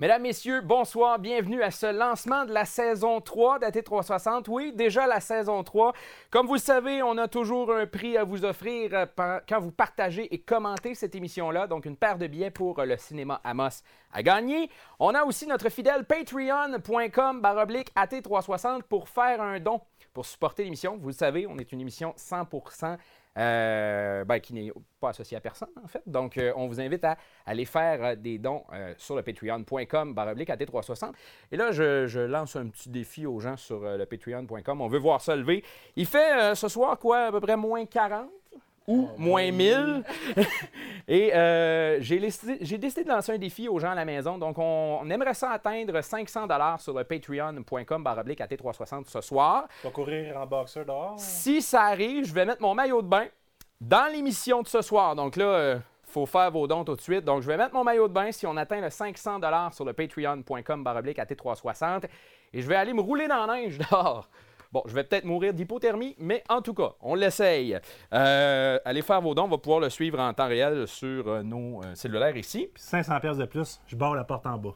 [0.00, 4.46] Mesdames, Messieurs, bonsoir, bienvenue à ce lancement de la saison 3 d'AT360.
[4.48, 5.92] Oui, déjà la saison 3.
[6.32, 9.70] Comme vous le savez, on a toujours un prix à vous offrir euh, quand vous
[9.70, 11.68] partagez et commentez cette émission-là.
[11.68, 14.68] Donc, une paire de billets pour euh, le cinéma Amos à gagner.
[14.98, 19.80] On a aussi notre fidèle patreon.com baroblique AT360 pour faire un don
[20.12, 20.98] pour supporter l'émission.
[21.00, 22.96] Vous le savez, on est une émission 100%
[23.36, 26.02] euh, ben, qui n'est pas associé à personne, en fait.
[26.06, 28.62] Donc, euh, on vous invite à aller faire euh, des dons
[28.96, 31.12] sur le patreon.com baroblique à T360.
[31.50, 34.80] Et là, je, lance un petit défi aux gens sur le patreon.com.
[34.80, 35.64] On veut voir ça lever.
[35.96, 38.28] Il fait ce soir, quoi, à peu près moins 40?
[38.86, 40.02] Ou moins 1000.
[41.08, 44.38] Et euh, j'ai décidé de lancer un défi aux gens à la maison.
[44.38, 46.46] Donc, on, aimerait ça atteindre 500
[46.78, 49.66] sur le patreon.com baroblique à T360 ce soir.
[49.80, 51.14] Tu vas courir en boxeur dehors?
[51.18, 53.26] Si ça arrive, je vais mettre mon maillot de bain
[53.80, 55.14] dans l'émission de ce soir.
[55.14, 57.24] Donc là, il euh, faut faire vos dons tout de suite.
[57.24, 59.40] Donc, je vais mettre mon maillot de bain si on atteint le 500
[59.72, 62.04] sur le patreon.com baroblique à T360.
[62.52, 64.28] Et je vais aller me rouler dans la neige dehors.
[64.74, 67.78] Bon, je vais peut-être mourir d'hypothermie, mais en tout cas, on l'essaye.
[68.12, 71.44] Euh, allez faire vos dons, on va pouvoir le suivre en temps réel sur euh,
[71.44, 72.68] nos euh, cellulaires ici.
[72.74, 74.74] 500 pièces de plus, je barre la porte en bas.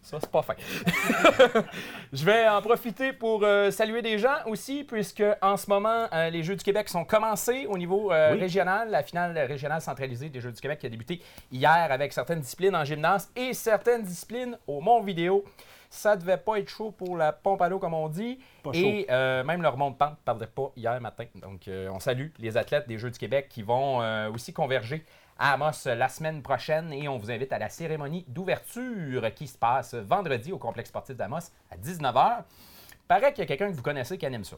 [0.00, 0.54] Ça, c'est pas fin.
[2.12, 6.56] je vais en profiter pour saluer des gens aussi, puisque en ce moment, les Jeux
[6.56, 8.90] du Québec sont commencés au niveau régional.
[8.90, 11.20] La finale régionale centralisée des Jeux du Québec qui a débuté
[11.52, 15.44] hier avec certaines disciplines en gymnase et certaines disciplines au Mont Vidéo.
[15.92, 18.38] Ça devait pas être chaud pour la pompe à l'eau, comme on dit.
[18.72, 21.24] et euh, même leur de pente ne parlait pas hier matin.
[21.34, 25.04] Donc, euh, on salue les athlètes des Jeux du Québec qui vont euh, aussi converger
[25.36, 29.58] à Amos la semaine prochaine et on vous invite à la cérémonie d'ouverture qui se
[29.58, 32.44] passe vendredi au complexe sportif d'Amos à 19h.
[33.08, 34.56] Paraît qu'il y a quelqu'un que vous connaissez qui anime ça.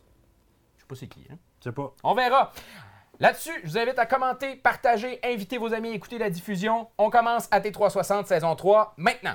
[0.77, 1.27] Je sais pas c'est qui.
[1.31, 1.39] Hein?
[1.61, 1.95] Je sais pas.
[2.03, 2.53] On verra.
[3.21, 6.89] Là-dessus, je vous invite à commenter, partager, inviter vos amis à écouter la diffusion.
[6.99, 9.35] On commence à T360 saison 3 maintenant.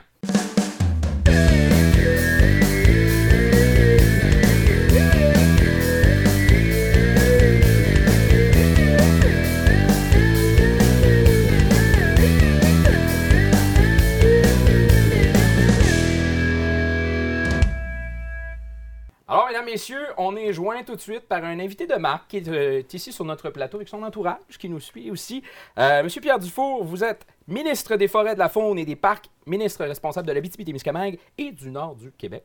[20.27, 23.11] On est joint tout de suite par un invité de marque qui est, euh, ici
[23.13, 25.41] sur notre plateau avec son entourage qui nous suit aussi.
[25.77, 29.29] Euh, Monsieur Pierre Dufour, vous êtes ministre des Forêts, de la Faune et des Parcs,
[29.45, 32.43] ministre responsable de la l'Abitibi-Témiscamingue et du Nord du Québec.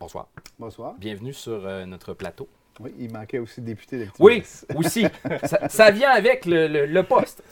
[0.00, 0.26] Bonsoir.
[0.58, 0.94] Bonsoir.
[0.98, 2.48] Bienvenue sur euh, notre plateau.
[2.80, 4.42] Oui, il manquait aussi député de Oui,
[4.74, 5.06] aussi.
[5.68, 7.42] ça, vient avec le poste.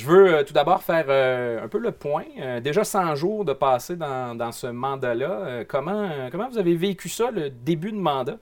[0.00, 2.24] Je veux euh, tout d'abord faire euh, un peu le point.
[2.40, 5.64] Euh, déjà 100 jours de passer dans, ce mandat-là.
[5.68, 8.38] comment, comment vous avez vécu ça, le début de mandat?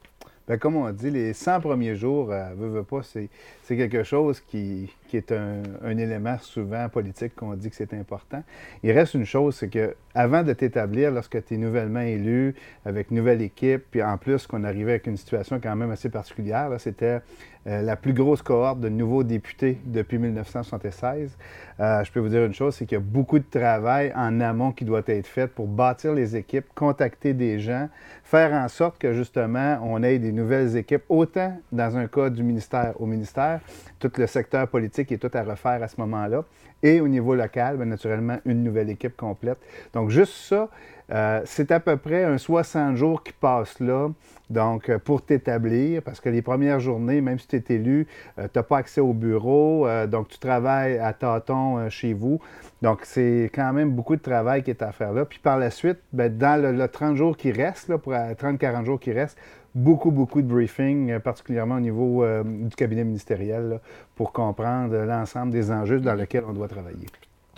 [0.49, 3.29] Bien, comme on dit, les 100 premiers jours, veut, veut pas, c'est
[3.69, 8.43] quelque chose qui, est un, un, élément souvent politique qu'on dit que c'est important.
[8.83, 12.55] Il reste une chose, c'est que avant de t'établir, lorsque tu es nouvellement élu,
[12.87, 16.71] avec nouvelle équipe, puis en plus qu'on arrivait avec une situation quand même assez particulière,
[16.79, 17.21] c'était
[17.69, 21.37] euh, la plus grosse cohorte de nouveaux députés depuis 1976.
[21.81, 24.41] Euh, je peux vous dire une chose, c'est qu'il y a beaucoup de travail en
[24.41, 27.91] amont qui doit être fait pour bâtir les équipes, contacter des gens,
[28.25, 32.43] faire en sorte que justement on ait des nouvelles équipes, autant dans un cas du
[32.43, 33.61] ministère au ministère,
[33.99, 36.45] tout le secteur politique est tout à refaire à ce moment-là,
[36.83, 39.59] et au niveau local, bien, naturellement, une nouvelle équipe complète.
[39.93, 40.69] Donc juste ça,
[41.11, 44.11] euh, c'est à peu près un 60 jours qui passent là,
[44.51, 48.07] donc euh, pour t'établir, parce que les premières journées, même si tu es élu,
[48.39, 52.41] euh, tu n'as pas accès au bureau, donc tu travailles à tâtons chez vous.
[52.83, 55.25] Donc c'est quand même beaucoup de travail qui est à faire là.
[55.25, 59.01] Puis par la suite, bien, dans le, 30 jours qui reste, là, pour 30-40 jours
[59.01, 59.39] qui restent,
[59.75, 63.81] beaucoup, beaucoup de briefing, particulièrement au niveau du cabinet ministériel,
[64.15, 67.07] pour comprendre l'ensemble des enjeux dans lesquels on doit travailler.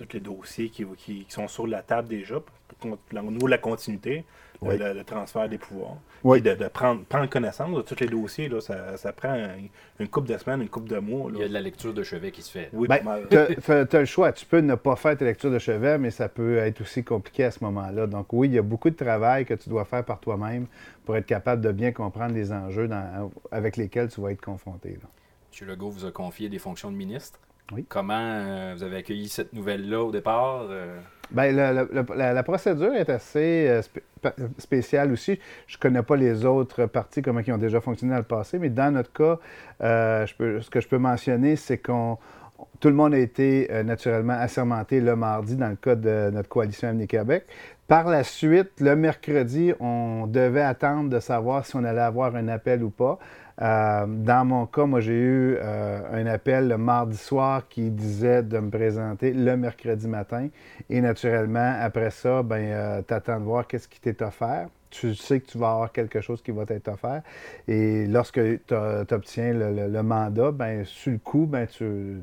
[0.00, 2.36] Tous les dossiers qui, qui sont sur la table déjà,
[2.84, 4.24] au niveau de la continuité,
[4.62, 5.96] le, transfert des pouvoirs.
[6.36, 9.34] Et de, prendre, prendre, connaissance de tous les dossiers, là, ça, ça, prend
[9.98, 11.30] une couple de semaines, une couple de mois.
[11.32, 12.68] Il y a de la lecture de chevet qui se fait.
[12.72, 13.00] Oui, ben,
[13.30, 14.32] tu as, le choix.
[14.32, 17.44] Tu peux ne pas faire ta lecture de chevet, mais ça peut être aussi compliqué
[17.44, 18.06] à ce moment-là.
[18.06, 20.66] Donc oui, il y a beaucoup de travail que tu dois faire par toi-même
[21.04, 22.88] pour être capable de bien comprendre les enjeux
[23.50, 24.90] avec lesquels tu vas être confronté.
[24.90, 25.08] Là.
[25.60, 25.68] M.
[25.68, 27.38] Legault vous a confié des fonctions de ministre.
[27.72, 27.84] Oui.
[27.88, 30.66] Comment euh, vous avez accueilli cette nouvelle-là au départ?
[30.70, 30.98] Euh?
[31.30, 35.38] Bien, la, procédure est assez euh, spéciale aussi.
[35.66, 38.58] Je ne connais pas les autres partis, comment ils ont déjà fonctionné dans le passé,
[38.58, 39.38] mais dans notre cas,
[39.80, 42.18] ce que je peux mentionner, c'est qu'on
[42.80, 46.88] tout le monde a été naturellement assermenté le mardi dans le cas de notre coalition
[46.88, 47.46] Avenir Québec.
[47.90, 52.46] Par la suite, le mercredi, on devait attendre de savoir si on allait avoir un
[52.46, 53.18] appel ou pas.
[53.60, 58.42] Euh, dans mon cas, moi, j'ai eu euh, un appel le mardi soir qui disait
[58.42, 60.48] de me présenter le mercredi matin.
[60.88, 65.38] Et naturellement, après ça, ben, tu attends de voir qu'est-ce qui t'est offert tu sais
[65.38, 67.22] que tu vas avoir quelque chose qui va t'être offert.
[67.68, 72.22] Et lorsque tu obtiens le, mandat, ben, sur le coup, ben, tu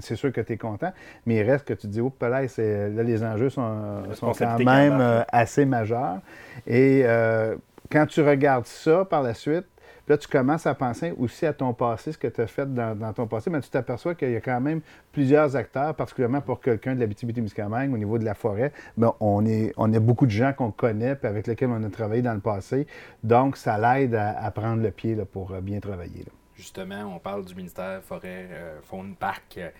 [0.00, 0.92] c'est sûr que tu es content,
[1.26, 4.58] mais il reste que tu te dis, oh, là, là, les enjeux sont, sont quand
[4.58, 6.18] même euh, assez majeurs.
[6.66, 7.56] Et euh,
[7.90, 9.66] quand tu regardes ça par la suite,
[10.08, 13.12] là, tu commences à penser aussi à ton passé, ce que tu as fait dans,
[13.12, 14.80] ton passé, mais tu t'aperçois qu'il y a quand même
[15.12, 18.72] plusieurs acteurs, particulièrement pour quelqu'un de la témiscamingue au niveau de la forêt.
[18.96, 21.90] Bien, on, est, on a beaucoup de gens qu'on connaît et avec lesquels on a
[21.90, 22.86] travaillé dans le passé.
[23.22, 26.24] Donc, ça l'aide à, prendre le pied là, pour euh, bien travailler.
[26.56, 29.58] Justement, on parle du ministère Forêt, euh, Faune, Parc.
[29.58, 29.70] Euh,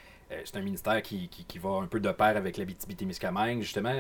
[0.45, 2.65] c'est un ministère qui, qui, va un peu de pair avec la
[2.97, 3.95] témiscamingue Justement,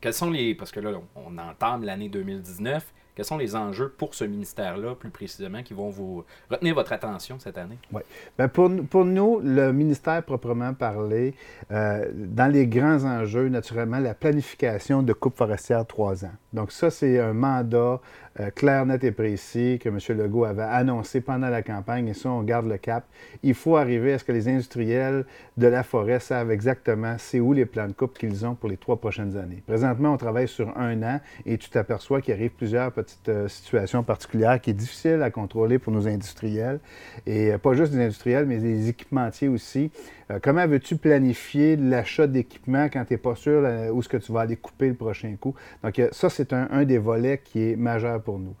[0.00, 0.54] quels sont les.
[0.54, 2.92] Parce que là, on entame l'année 2019.
[3.14, 7.38] Quels sont les enjeux pour ce ministère-là, plus précisément, qui vont vous retenir votre attention
[7.38, 7.78] cette année?
[7.92, 8.00] Oui.
[8.38, 11.34] Bien, pour, pour, nous, le ministère proprement parlé,
[11.70, 16.32] euh, dans les grands enjeux, naturellement, la planification de coupe forestière trois ans.
[16.54, 18.00] Donc ça, c'est un mandat
[18.40, 19.98] euh, clair, net et précis que M.
[20.18, 23.04] Legault avait annoncé pendant la campagne, et ça, on garde le cap.
[23.42, 25.24] Il faut arriver à ce que les industriels
[25.56, 28.76] de la forêt savent exactement c'est où les plans de coupe qu'ils ont pour les
[28.76, 29.62] trois prochaines années.
[29.66, 34.02] Présentement, on travaille sur un an et tu t'aperçois qu'il arrive plusieurs petites euh, situations
[34.02, 36.80] particulières qui est difficile à contrôler pour nos industriels.
[37.26, 39.90] Et euh, pas juste des industriels, mais des équipementiers aussi.
[40.40, 43.62] Comment veux-tu planifier l'achat d'équipements quand tu n'es pas sûr
[43.92, 45.54] où est-ce que tu vas aller couper le prochain coup?
[45.82, 48.54] Donc ça, c'est un, des volets qui est majeur pour nous.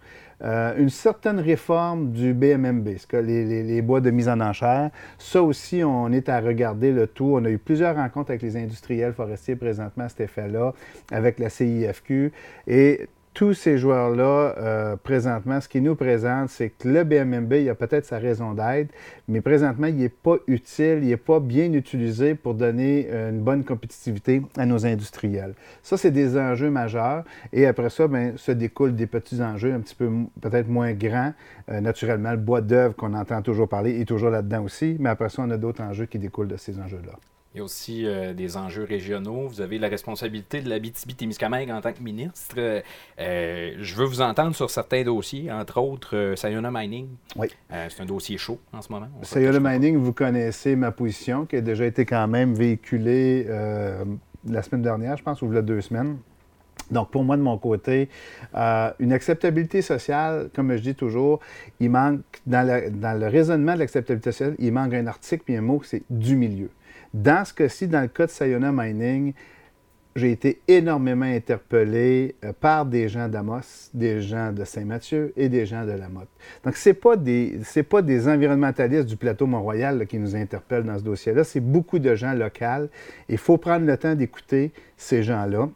[0.44, 4.90] Euh, une certaine réforme du BMMB, que les, bois de mise en enchère.
[5.18, 7.34] Ça aussi, on est à regarder le tout.
[7.36, 10.74] On a eu plusieurs rencontres avec les industriels forestiers présentement à cet effet-là,
[11.12, 12.32] avec la CIFQ.
[12.66, 17.68] Et tous ces joueurs-là, euh, présentement, ce qu'ils nous présentent, c'est que le BMMB, il
[17.70, 18.90] a peut-être sa raison d'être,
[19.26, 23.40] mais présentement, il n'est pas utile, il n'est pas bien utilisé pour donner euh, une
[23.40, 25.54] bonne compétitivité à nos industriels.
[25.82, 27.24] Ça, c'est des enjeux majeurs.
[27.52, 31.32] Et après ça, bien, se découlent des petits enjeux un petit peu peut-être moins grands.
[31.70, 35.30] Euh, naturellement, le bois d'œuvre qu'on entend toujours parler est toujours là-dedans aussi, mais après
[35.30, 37.12] ça, on a d'autres enjeux qui découlent de ces enjeux-là.
[37.54, 39.46] Il y a aussi euh, des enjeux régionaux.
[39.46, 42.56] Vous avez la responsabilité de la témiscamingue en tant que ministre.
[42.56, 47.08] Euh, je veux vous entendre sur certains dossiers, entre autres euh, Sayona Mining.
[47.36, 47.48] Oui.
[47.68, 49.08] c'est un dossier chaud en ce moment.
[49.20, 53.46] Sayona Mining, vous connaissez ma position qui a déjà été quand même véhiculée
[54.48, 56.16] la semaine dernière, je pense, ou il y a deux semaines.
[56.90, 58.08] Donc, pour moi, de mon côté,
[58.54, 61.40] une acceptabilité sociale, comme je dis toujours,
[61.80, 65.60] il manque, dans, dans le raisonnement de l'acceptabilité sociale, il manque un article puis un
[65.60, 66.70] mot, c'est du milieu.
[67.12, 69.34] Dans ce cas-ci, dans le cas de Sayona Mining,
[70.14, 75.64] j'ai été énormément interpellé euh, par des gens d'Amos, des gens de Saint-Mathieu et des
[75.64, 76.28] gens de la Motte.
[76.64, 80.98] Donc, ce n'est pas, des, pas des environnementalistes du plateau Mont-Royal qui nous interpellent dans
[80.98, 82.88] ce dossier-là, c'est beaucoup de gens locaux.
[83.28, 85.68] Il faut prendre le temps d'écouter ces gens-là.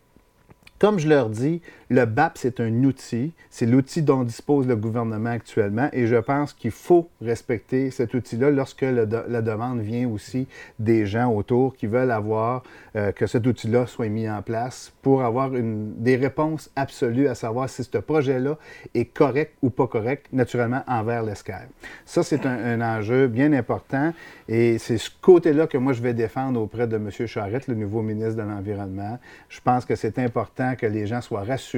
[0.78, 3.32] Comme je leur dis, le BAP, c'est un outil.
[3.48, 8.50] C'est l'outil dont dispose le gouvernement actuellement et je pense qu'il faut respecter cet outil-là
[8.50, 10.48] lorsque la demande vient aussi
[10.80, 12.64] des gens autour qui veulent avoir
[12.96, 17.34] euh, que cet outil-là soit mis en place pour avoir une, des réponses absolues à
[17.34, 18.58] savoir si ce projet-là
[18.94, 21.68] est correct ou pas correct, naturellement, envers l'escale.
[22.04, 24.12] Ça, c'est un, enjeu bien important
[24.48, 27.10] et c'est ce côté-là que moi, je vais défendre auprès de M.
[27.10, 29.18] Charette, le nouveau ministre de l'Environnement.
[29.48, 31.75] Je pense que c'est important que les gens soient rassurés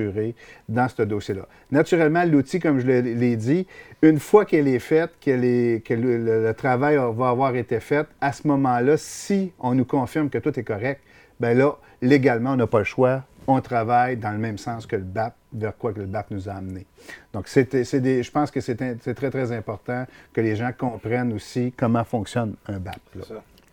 [0.68, 1.46] dans ce dossier-là.
[1.70, 3.66] Naturellement, l'outil, comme je l'ai dit,
[4.02, 8.96] une fois qu'elle est faite, que le, travail va avoir été fait, à ce moment-là,
[8.96, 11.00] si on nous confirme que tout est correct,
[11.40, 13.24] bien là, légalement, on n'a pas le choix.
[13.46, 16.48] On travaille dans le même sens que le BAP, vers quoi que le BAP nous
[16.50, 16.84] a amené.
[17.32, 22.54] Donc, je pense que c'est très, très important que les gens comprennent aussi comment fonctionne
[22.66, 23.00] un BAP.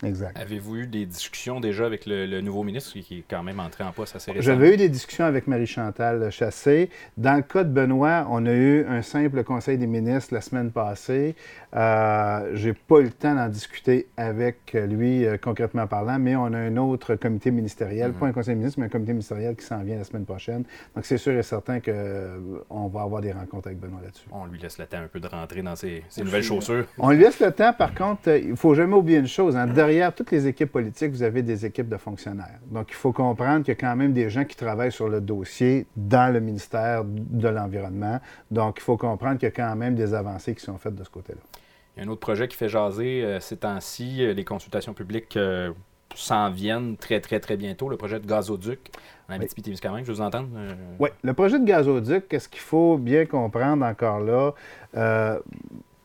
[0.03, 0.37] Exact.
[0.37, 3.91] Avez-vous eu des discussions déjà avec le, nouveau ministre qui est quand même entré en
[3.91, 4.59] poste assez récemment?
[4.59, 6.89] J'avais eu des discussions avec Marie-Chantal Chassé.
[7.17, 10.71] Dans le cas de Benoît, on a eu un simple conseil des ministres la semaine
[10.71, 11.35] passée.
[11.75, 16.45] Euh, J'ai pas eu le temps d'en discuter avec lui euh, concrètement parlant, mais on
[16.45, 18.17] a un autre comité ministériel, mhm.
[18.17, 20.63] pas un conseil des ministres, mais un comité ministériel qui s'en vient la semaine prochaine.
[20.95, 22.57] Donc c'est sûr et certain qu'on euh,
[22.91, 24.27] va avoir des rencontres avec Benoît là-dessus.
[24.31, 26.85] On lui laisse le temps un peu de rentrer dans ses, nouvelles chaussures.
[26.97, 29.55] On lui laisse le temps, par contre, euh, il ne faut jamais oublier une chose.
[29.55, 32.59] Hein, derrière toutes les équipes politiques, vous avez des équipes de fonctionnaires.
[32.71, 35.21] Donc, il faut comprendre qu'il y a quand même des gens qui travaillent sur le
[35.21, 38.19] dossier dans le ministère de l'Environnement.
[38.49, 41.03] Donc, il faut comprendre qu'il y a quand même des avancées qui sont faites de
[41.03, 41.41] ce côté-là.
[41.95, 44.25] Il y a un autre projet qui fait jaser euh, ces temps-ci.
[44.25, 45.71] Euh, les consultations publiques euh,
[46.15, 47.87] s'en viennent très, très, très bientôt.
[47.87, 48.91] Le projet de gazoduc
[49.29, 49.47] en oui.
[50.03, 50.45] je vous entends.
[50.99, 54.53] Oui, le projet de gazoduc, qu'est-ce qu'il faut bien comprendre encore là?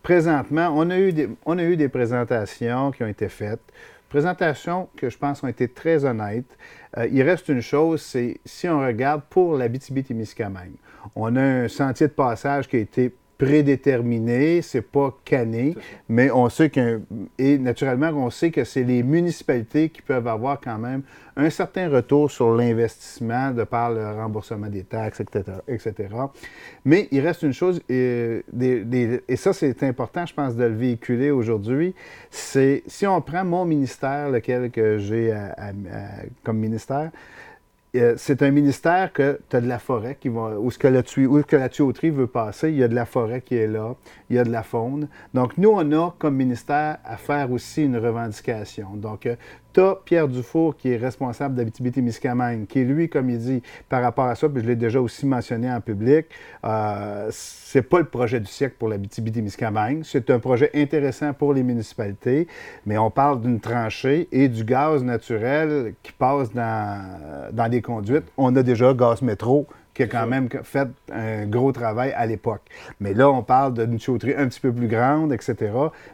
[0.02, 3.61] Présentement, on a, eu des, on a eu des présentations qui ont été faites.
[4.09, 6.57] Présentations que je pense ont été très honnêtes.
[6.99, 10.75] Euh, il reste une chose, c'est si on regarde pour la BTB-Témiscamingue,
[11.14, 15.75] on a un sentier de passage qui a été prédéterminé, c'est pas cané,
[16.11, 17.01] mais on sait que
[17.39, 21.03] et naturellement on sait que c'est les municipalités qui peuvent avoir quand même
[21.37, 25.95] un certain retour sur l'investissement de par le remboursement des taxes, etc., etc.
[26.85, 28.45] Mais il reste une chose, et,
[29.27, 31.95] et ça c'est important, je pense, de le véhiculer aujourd'hui,
[32.31, 35.35] c'est si on prend mon ministère, lequel que j'ai
[36.45, 37.11] comme ministère,
[37.97, 41.03] euh, c'est un ministère que tu as de la forêt qui va, où, que la
[41.03, 43.97] que la tuyauterie veut passer, il y a de la forêt qui est là,
[44.29, 45.09] il y a de la faune.
[45.35, 48.91] Donc, nous, on a comme ministère à faire aussi une revendication.
[48.95, 49.35] Donc, euh,
[49.73, 54.27] tu as Pierre Dufour qui est responsable d'Abitibi-Témiscamingue, qui lui, comme il dit, par rapport
[54.27, 56.27] à ça, puis je l'ai déjà aussi mentionné en public,
[56.65, 60.03] euh, c'est pas le projet du siècle pour l'Abitibi-Témiscamingue.
[60.05, 62.49] C'est un projet intéressant pour les municipalités,
[62.87, 68.25] mais on parle d'une tranchée et du gaz naturel qui passe dans, dans des conduites.
[68.37, 72.63] On a déjà gaz métro qui a quand même fait un gros travail à l'époque.
[73.01, 75.57] Mais là, on parle d'une tuyauterie un petit peu plus grande, etc.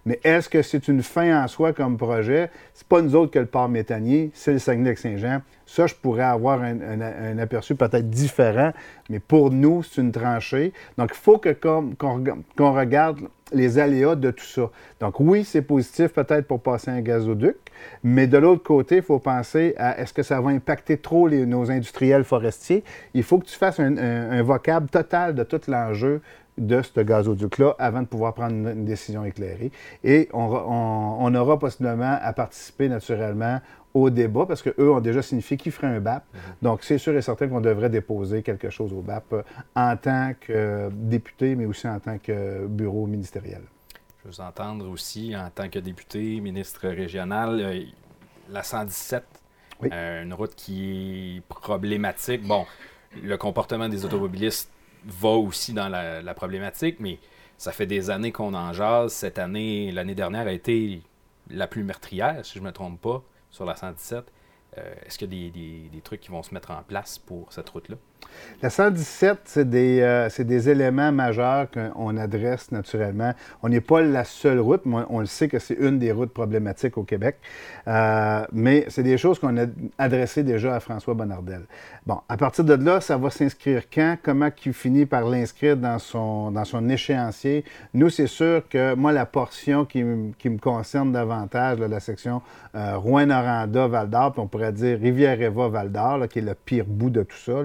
[0.04, 2.50] Mais est-ce que c'est une fin en soi comme projet?
[2.74, 5.42] C'est pas nous autres que le port méthanier, c'est le Saguenay-Saint-Jean.
[5.66, 8.72] Ça, je pourrais avoir un, aperçu peut-être différent,
[9.10, 10.72] mais pour nous, c'est une tranchée.
[10.96, 13.18] Donc, il faut qu'on regarde
[13.52, 14.70] les aléas de tout ça.
[15.00, 17.56] Donc, oui, c'est positif peut-être pour passer un gazoduc,
[18.02, 21.70] mais de l'autre côté, il faut penser à est-ce que ça va impacter trop nos
[21.70, 22.84] industriels forestiers?
[23.14, 26.20] Il faut que tu fasses un, vocable total de tout l'enjeu
[26.58, 29.70] de ce gazoduc-là avant de pouvoir prendre une, décision éclairée.
[30.02, 30.46] Et on,
[31.20, 33.60] on, aura possiblement à participer naturellement
[33.96, 36.24] au débat parce qu'eux ont déjà signifié qu'ils feraient un BAP.
[36.32, 36.40] Mhm.
[36.62, 39.42] Donc, c'est sûr et certain qu'on devrait déposer quelque chose au BAP euh,
[39.74, 43.62] en tant que député, mais aussi en tant que bureau ministériel.
[44.18, 47.80] Je veux vous entendre aussi en tant que député, ministre régional, euh,
[48.50, 49.24] la 117,
[49.84, 52.42] euh, une route qui est problématique.
[52.42, 52.66] Bon,
[53.22, 54.70] le comportement des automobilistes
[55.06, 57.18] va aussi dans la, la problématique, mais
[57.56, 59.12] ça fait des années qu'on en jase.
[59.12, 61.00] Cette année, l'année dernière a été
[61.48, 64.32] la plus meurtrière, si je ne me trompe pas sur la 117.
[64.78, 67.52] Euh, est-ce qu'il y a des, des, trucs qui vont se mettre en place pour
[67.52, 67.96] cette route-là?
[68.62, 73.34] La 117, c'est des, euh, des, éléments majeurs qu'on adresse naturellement.
[73.62, 76.32] On n'est pas la seule route, mais on, le sait que c'est une des routes
[76.32, 77.36] problématiques au Québec.
[77.86, 79.66] Euh, mais c'est des choses qu'on a
[79.98, 81.66] adressées déjà à François Bonnardel.
[82.06, 84.16] Bon, à partir de là, ça va s'inscrire quand?
[84.22, 87.62] Comment qu'il finit par l'inscrire dans son, dans son échéancier?
[87.92, 90.02] Nous, c'est sûr que moi, la portion qui,
[90.38, 92.40] qui me concerne davantage, la section
[92.74, 97.22] euh, Rouen-Noranda, Val-d'Or, puis on pourrait dire Rivière-Eva, Val-d'Or, qui est le pire bout de
[97.22, 97.62] tout ça,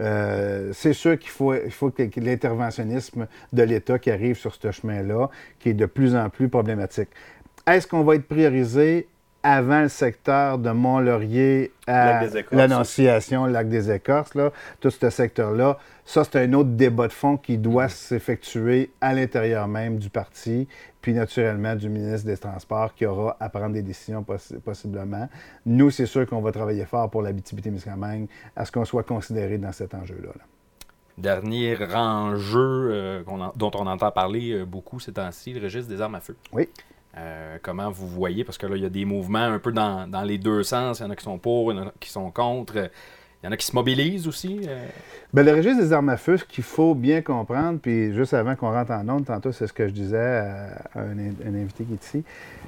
[0.00, 4.70] euh, c'est sûr qu'il faut, il faut que l'interventionnisme de l'État qui arrive sur ce
[4.70, 5.28] chemin-là,
[5.58, 7.08] qui est de plus en plus problématique.
[7.66, 9.08] Est-ce qu'on va être priorisé
[9.42, 15.78] avant le secteur de Mont-Laurier à l'Annonciation, le lac des Écorces, là, tout ce secteur-là,
[16.10, 20.66] ça, c'est un autre débat de fond qui doit s'effectuer à l'intérieur même du parti,
[21.00, 24.26] puis naturellement du ministre des Transports qui aura à prendre des décisions
[24.64, 25.28] possiblement.
[25.66, 28.26] Nous, c'est sûr qu'on va travailler fort pour l'habitabilité-Miscamingue
[28.56, 30.32] à ce qu'on soit considéré dans cet enjeu-là.
[31.16, 33.22] Dernier enjeu euh,
[33.54, 36.36] dont on entend parler euh, beaucoup ces temps-ci, le registre des armes à feu.
[36.52, 36.68] Oui.
[37.18, 40.10] Euh, comment vous voyez, parce que là, il y a des mouvements un peu dans,
[40.10, 40.98] dans, les deux sens.
[40.98, 42.90] Il y en a qui sont pour, il y en a qui sont contre.
[43.42, 44.60] Il y en a qui se mobilisent aussi.
[44.68, 44.86] Euh.
[45.32, 48.54] Bien, le registre des armes à feu, ce qu'il faut bien comprendre, puis juste avant
[48.54, 51.16] qu'on rentre en onde, tantôt, c'est ce que je disais à un,
[51.46, 52.24] invité qui est ici,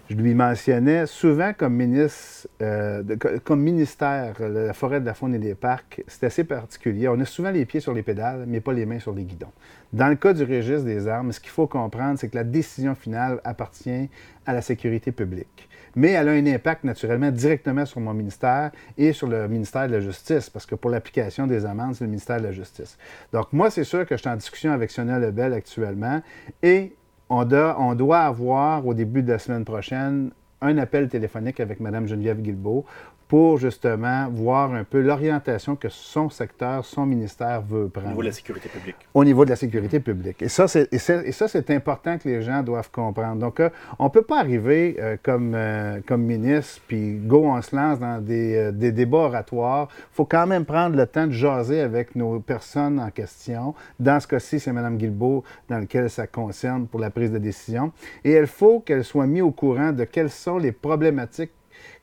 [0.09, 3.02] je lui mentionnais souvent comme ministre, euh,
[3.45, 7.07] comme ministère, la forêt de la faune et des parcs, c'est assez particulier.
[7.09, 9.52] On a souvent les pieds sur les pédales, mais pas les mains sur les guidons.
[9.93, 12.95] Dans le cas du registre des armes, ce qu'il faut comprendre, c'est que la décision
[12.95, 14.09] finale appartient
[14.47, 19.13] à la sécurité publique mais elle a un impact naturellement directement sur mon ministère et
[19.13, 22.39] sur le ministère de la Justice, parce que pour l'application des amendes, c'est le ministère
[22.39, 22.99] de la Justice.
[23.33, 26.23] Donc moi, c'est sûr que je suis en discussion avec Sonia Lebel actuellement
[26.63, 26.95] et
[27.29, 30.31] on doit, avoir au début de la semaine prochaine
[30.61, 32.85] un appel téléphonique avec Mme Geneviève Guilbeault
[33.33, 38.09] pour justement voir un peu l'orientation que son secteur, son ministère veut prendre.
[38.09, 38.97] Au niveau de la sécurité publique.
[39.15, 40.43] Au niveau de la sécurité publique.
[40.43, 43.37] Et ça, c'est, et ça, c'est important que les gens doivent comprendre.
[43.37, 47.62] Donc, euh, on ne peut pas arriver euh, comme, euh, comme ministre, puis go, on
[47.62, 49.89] se lance dans des, des débats oratoires.
[50.12, 53.75] Il faut quand même prendre le temps de jaser avec nos personnes en question.
[53.99, 57.93] Dans ce cas-ci, c'est Mme Guilbeault dans lequel ça concerne pour la prise de décision.
[58.25, 61.53] Et il faut qu'elle soit mise au courant de quelles sont les problématiques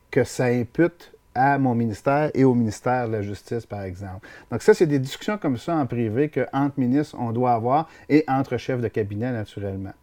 [0.10, 4.28] que ça impute à mon ministère et au ministère de la Justice, par exemple.
[4.52, 8.26] Donc ça, c'est des discussions comme ça en privé qu'entre ministres, on doit avoir et
[8.28, 9.94] entre chefs de cabinet, naturellement.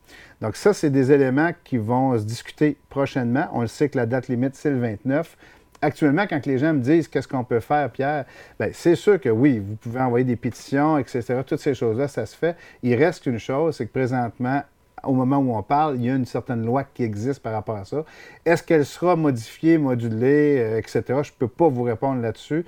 [0.41, 3.49] Donc ça, c'est des éléments qui vont se discuter prochainement.
[3.53, 5.37] On le sait que la date limite, c'est le 29
[5.83, 8.25] actuellement, quand les gens me disent qu'est-ce qu'on peut faire, Pierre,
[8.59, 11.43] bien, c'est sûr que oui, vous pouvez envoyer des pétitions, etc.
[11.47, 12.57] Toutes ces choses-là, ça se fait.
[12.83, 14.63] Il reste une chose, c'est que présentement,
[15.05, 17.77] au moment où on parle, il y a une certaine loi qui existe par rapport
[17.77, 18.05] à ça.
[18.45, 21.03] Est-ce qu'elle sera modifiée, modulée, euh, etc.?
[21.07, 22.65] Je ne peux pas vous répondre là-dessus.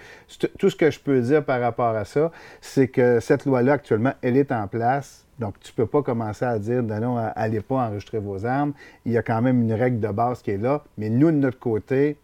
[0.58, 2.30] Tout ce que je peux dire par rapport à ça,
[2.60, 5.24] c'est que cette loi-là, actuellement, elle est en place.
[5.38, 8.72] Donc, tu ne peux pas commencer à dire, non, non, allez pas enregistrer vos armes.
[9.04, 10.84] Il y a quand même une règle de base qui est là.
[10.96, 12.18] Mais nous, de notre côté,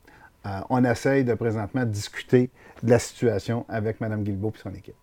[0.46, 2.50] euh, on essaye de présentement discuter
[2.82, 4.96] de la situation avec Mme Guilbeault et son équipe.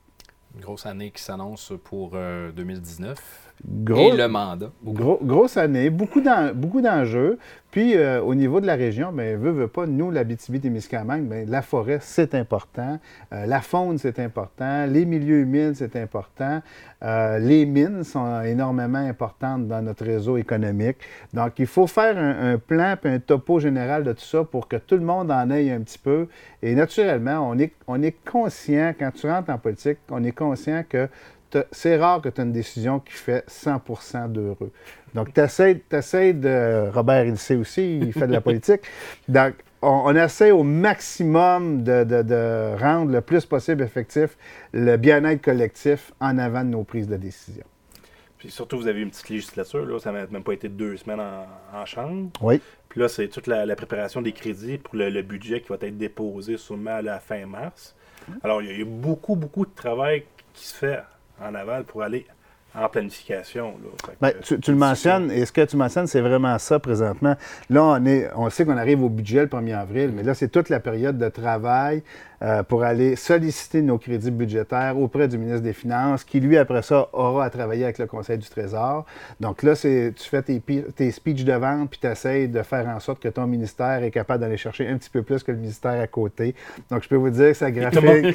[0.54, 3.51] Une grosse année qui s'annonce pour 2019.
[3.68, 4.72] Et le mandat.
[4.84, 7.38] grosse année, beaucoup d'enjeux.
[7.72, 11.46] Puis, euh, au niveau de la région, bien, veut, veut pas, nous, la BTB-Témiscamingue, bien,
[11.48, 13.00] la forêt, c'est important.
[13.32, 14.86] Euh, la faune, c'est important.
[14.88, 16.62] Les milieux humides, c'est important.
[17.02, 20.98] Euh, les mines sont énormément importantes dans notre réseau économique.
[21.34, 24.76] Donc, il faut faire un, plan et un topo général de tout ça pour que
[24.76, 26.28] tout le monde en aille un petit peu.
[26.62, 30.84] Et naturellement, on est, on est conscient, quand tu rentres en politique, on est conscient
[30.88, 31.08] que
[31.72, 34.72] c'est rare que tu aies une décision qui fait 100% d'heureux.
[35.14, 36.90] Donc, tu essaies, de.
[36.94, 38.82] Robert, il sait aussi, il fait de la politique.
[39.28, 44.38] Donc, on, essaie au maximum de, rendre le plus possible effectif
[44.74, 47.66] le bien-être collectif en avant de nos prises de décision.
[48.38, 51.22] Puis surtout, vous avez une petite législature, là, ça n'a même pas été deux semaines
[51.74, 52.32] en, chambre.
[52.42, 52.60] Oui.
[52.90, 56.58] Puis là, c'est toute la, préparation des crédits pour le, budget qui va être déposé
[56.58, 57.96] sûrement à la fin mars.
[58.44, 61.00] Alors, il y a beaucoup, beaucoup de travail qui se fait
[61.40, 62.26] en aval pour aller
[62.74, 63.74] en planification.
[64.22, 67.36] Ben, tu, le mentionnes, et ce que tu mentionnes, c'est vraiment ça présentement.
[67.70, 70.48] Là, on, est, on sait qu'on arrive au budget le 1er avril, mais là, c'est
[70.48, 72.02] toute la période de travail
[72.42, 76.82] euh, pour aller solliciter nos crédits budgétaires auprès du ministre des Finances, qui, lui, après
[76.82, 79.06] ça, aura à travailler avec le Conseil du Trésor.
[79.40, 82.88] Donc là, c'est tu fais tes, tes speeches de vente, puis tu essaies de faire
[82.88, 85.58] en sorte que ton ministère est capable d'aller chercher un petit peu plus que le
[85.58, 86.56] ministère à côté.
[86.90, 88.34] Donc, je peux vous dire que ça graphine,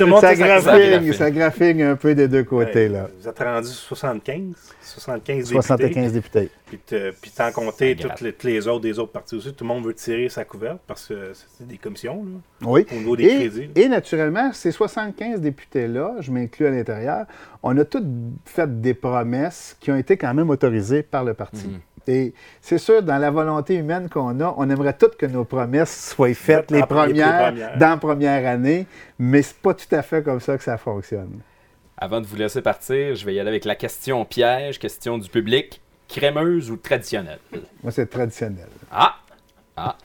[1.13, 2.89] ça, graphine, un peu des deux côtés.
[2.89, 3.09] là.
[3.21, 5.63] Vous êtes rendu 75, 75 députés.
[5.63, 6.51] 75 députés.
[6.67, 9.85] Puis, puis sans compter toutes les, les, autres des autres partis aussi, tout le monde
[9.85, 12.85] veut tirer sa couverte parce que c'est des commissions là, oui.
[12.91, 17.27] au niveau des crédits naturellement, ces 75 députés-là, je m'inclus à l'intérieur,
[17.63, 18.03] on a tous
[18.45, 21.67] fait des promesses qui ont été quand même autorisées par le parti.
[21.67, 21.81] Mhm.
[22.09, 26.11] Et c'est sûr, dans la volonté humaine qu'on a, on aimerait toutes que nos promesses
[26.11, 28.87] soient faites les premières, dans la première année,
[29.19, 31.41] mais c'est pas tout à fait comme ça que ça fonctionne.
[31.97, 35.29] Avant de vous laisser partir, je vais y aller avec la question piège, question du
[35.29, 35.81] public.
[36.09, 37.41] Crémeuse ou traditionnelle?
[37.83, 38.69] Moi, c'est traditionnel.
[38.91, 39.17] Ah!
[39.77, 39.97] Ah!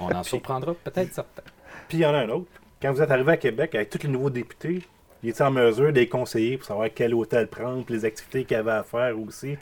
[0.00, 1.42] On en surprendra peut-être certains.
[1.88, 4.02] Puis il y en a un autre quand vous êtes arrivé à Québec avec tous
[4.04, 4.82] les nouveaux députés,
[5.22, 8.56] il était en mesure de les conseiller pour savoir quel hôtel prendre, les activités qu'il
[8.56, 9.56] y avait à faire aussi,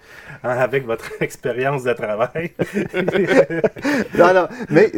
[0.45, 2.53] hein, avec votre expérience de travail.
[4.19, 4.91] non, non, mais,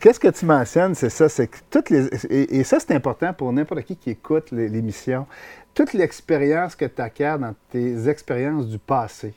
[0.00, 2.08] qu'est-ce que tu mentionnes, c'est ça, c'est que toutes les.
[2.30, 5.26] Et, ça, c'est important pour n'importe qui qui écoute l'émission.
[5.74, 9.34] Toute l'expérience que tu acquiers dans tes expériences du passé.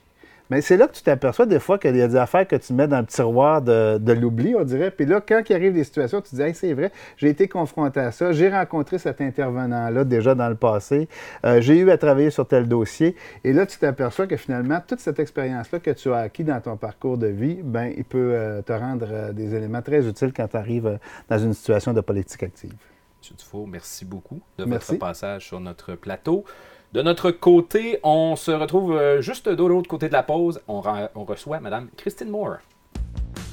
[0.52, 2.74] Mais c'est là que tu t'aperçois des fois qu'il y a des affaires que tu
[2.74, 4.92] mets dans le tiroir de, l'oubli, on dirait.
[4.92, 7.48] Puis là, quand il arrive des situations, tu te dis, hey, c'est vrai, j'ai été
[7.48, 11.08] confronté à ça, j'ai rencontré cet intervenant-là déjà dans le passé,
[11.46, 13.16] euh, j'ai eu à travailler sur tel dossier.
[13.46, 16.76] Et là, tu t'aperçois que finalement, toute cette expérience-là que tu as acquis dans ton
[16.76, 20.50] parcours de vie, ben, il peut euh, te rendre euh, des éléments très utiles quand
[20.50, 22.74] tu arrives dans une situation de politique active.
[22.74, 23.38] M.
[23.38, 26.44] Dufault, merci beaucoup de votre passage sur notre plateau.
[26.94, 30.60] De notre côté, on se retrouve euh, juste de l'autre côté de la pause.
[30.68, 32.58] On, reçoit Mme Christine Moore.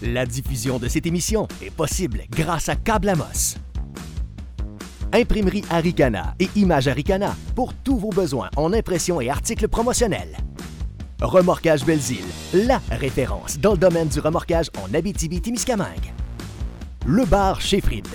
[0.03, 3.15] La diffusion de cette émission est possible grâce à Câble.
[5.13, 10.37] Imprimerie Aricana et Image Aricana pour tous vos besoins en impression et articles promotionnels.
[11.23, 16.13] Remorquage Belzile, la référence dans le domaine du remorquage en Abitibi-Témiscamingue.
[17.07, 18.09] Le bar chez Fried.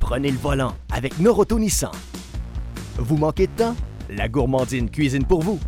[0.00, 1.60] prenez le volant avec Noroto
[2.98, 3.76] vous manquez de temps?
[4.10, 5.58] La gourmandine cuisine pour vous.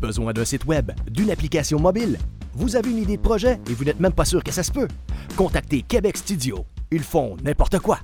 [0.00, 2.18] Besoin d'un site web, d'une application mobile?
[2.54, 4.72] Vous avez une idée de projet et vous n'êtes même pas sûr que ça se
[4.72, 4.88] peut?
[5.36, 6.66] Contactez Québec Studio.
[6.90, 7.98] Ils font n'importe quoi.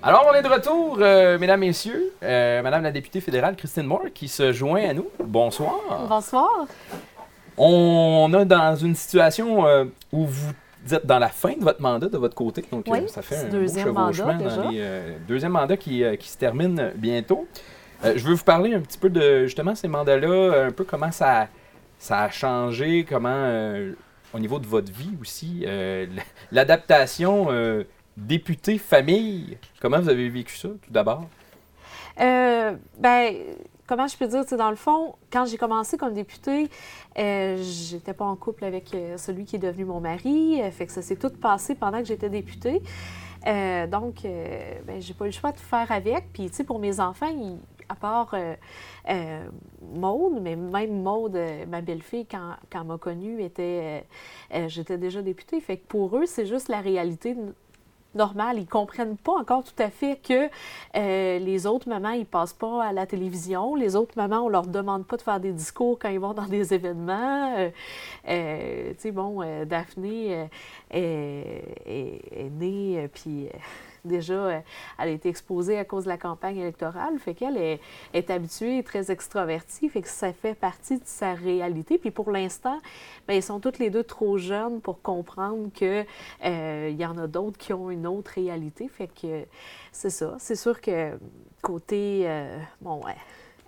[0.00, 2.12] Alors, on est de retour, euh, mesdames, messieurs.
[2.22, 5.08] Euh, Madame la députée fédérale Christine Moore qui se joint à nous.
[5.18, 5.74] Bonsoir.
[6.08, 6.66] Bonsoir.
[7.56, 12.08] On est dans une situation euh, où vous êtes dans la fin de votre mandat
[12.08, 16.28] de votre côté, donc ça fait un deuxième mandat, dans les deuxième mandat qui, qui,
[16.28, 17.48] se termine bientôt.
[18.04, 21.48] je veux vous parler un petit peu de justement ces mandats-là, un peu comment ça,
[21.98, 23.50] ça a changé, comment
[24.32, 25.66] au niveau de votre vie aussi,
[26.52, 27.48] l'adaptation
[28.18, 31.26] député famille, comment vous avez vécu ça tout d'abord?
[32.20, 33.34] Euh, ben,
[33.86, 36.68] comment je peux dire, dans le fond, quand j'ai commencé comme députée,
[37.18, 40.92] euh, j'étais pas en couple avec euh, celui qui est devenu mon mari, fait que
[40.92, 42.82] ça s'est tout passé pendant que j'étais députée.
[43.44, 46.32] donc, ben, j'ai pas eu le choix de faire avec.
[46.32, 47.32] Puis, tu pour mes enfants,
[47.88, 48.34] à part
[49.94, 54.04] Maude, mais même Maude, ma belle-fille, quand, quand m'a connue, était,
[54.66, 55.60] j'étais déjà députée.
[55.60, 57.36] Fait que pour eux, c'est juste la réalité
[58.14, 58.58] normal.
[58.58, 60.48] Ils comprennent pas encore tout à fait que
[60.96, 63.74] euh, les autres mamans, ils passent pas à la télévision.
[63.74, 66.46] Les autres mamans, on leur demande pas de faire des discours quand ils vont dans
[66.46, 67.54] des événements.
[67.56, 67.70] Euh,
[68.28, 70.48] euh, tu sais, bon, Daphné
[70.90, 73.48] est, née, puis
[74.04, 74.60] déjà, euh,
[74.98, 77.18] elle a été exposée à cause de la campagne électorale.
[77.18, 77.80] Fait qu'elle est,
[78.14, 79.88] est, habituée, très extravertie.
[79.88, 81.98] Fait que ça fait partie de sa réalité.
[81.98, 82.80] Puis pour l'instant,
[83.26, 86.06] bien, ils sont toutes les deux trop jeunes pour comprendre qu'il
[86.44, 88.88] euh, y en a d'autres qui ont une autre réalité.
[88.88, 89.44] Fait que
[89.92, 90.36] c'est ça.
[90.38, 91.18] C'est sûr que
[91.62, 93.16] côté, euh, bon, ouais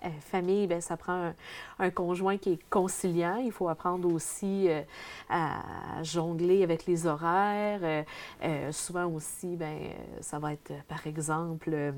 [0.03, 1.33] euh, famille, bien, ça prend
[1.79, 3.37] un, conjoint qui est conciliant.
[3.37, 4.81] Il faut apprendre aussi euh,
[5.29, 5.61] à
[6.03, 8.05] jongler avec les horaires.
[8.43, 9.77] Euh, souvent aussi, bien,
[10.21, 11.93] ça va être, par exemple,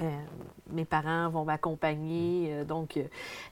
[0.00, 0.10] euh,
[0.70, 2.96] mes parents vont m'accompagner, euh, donc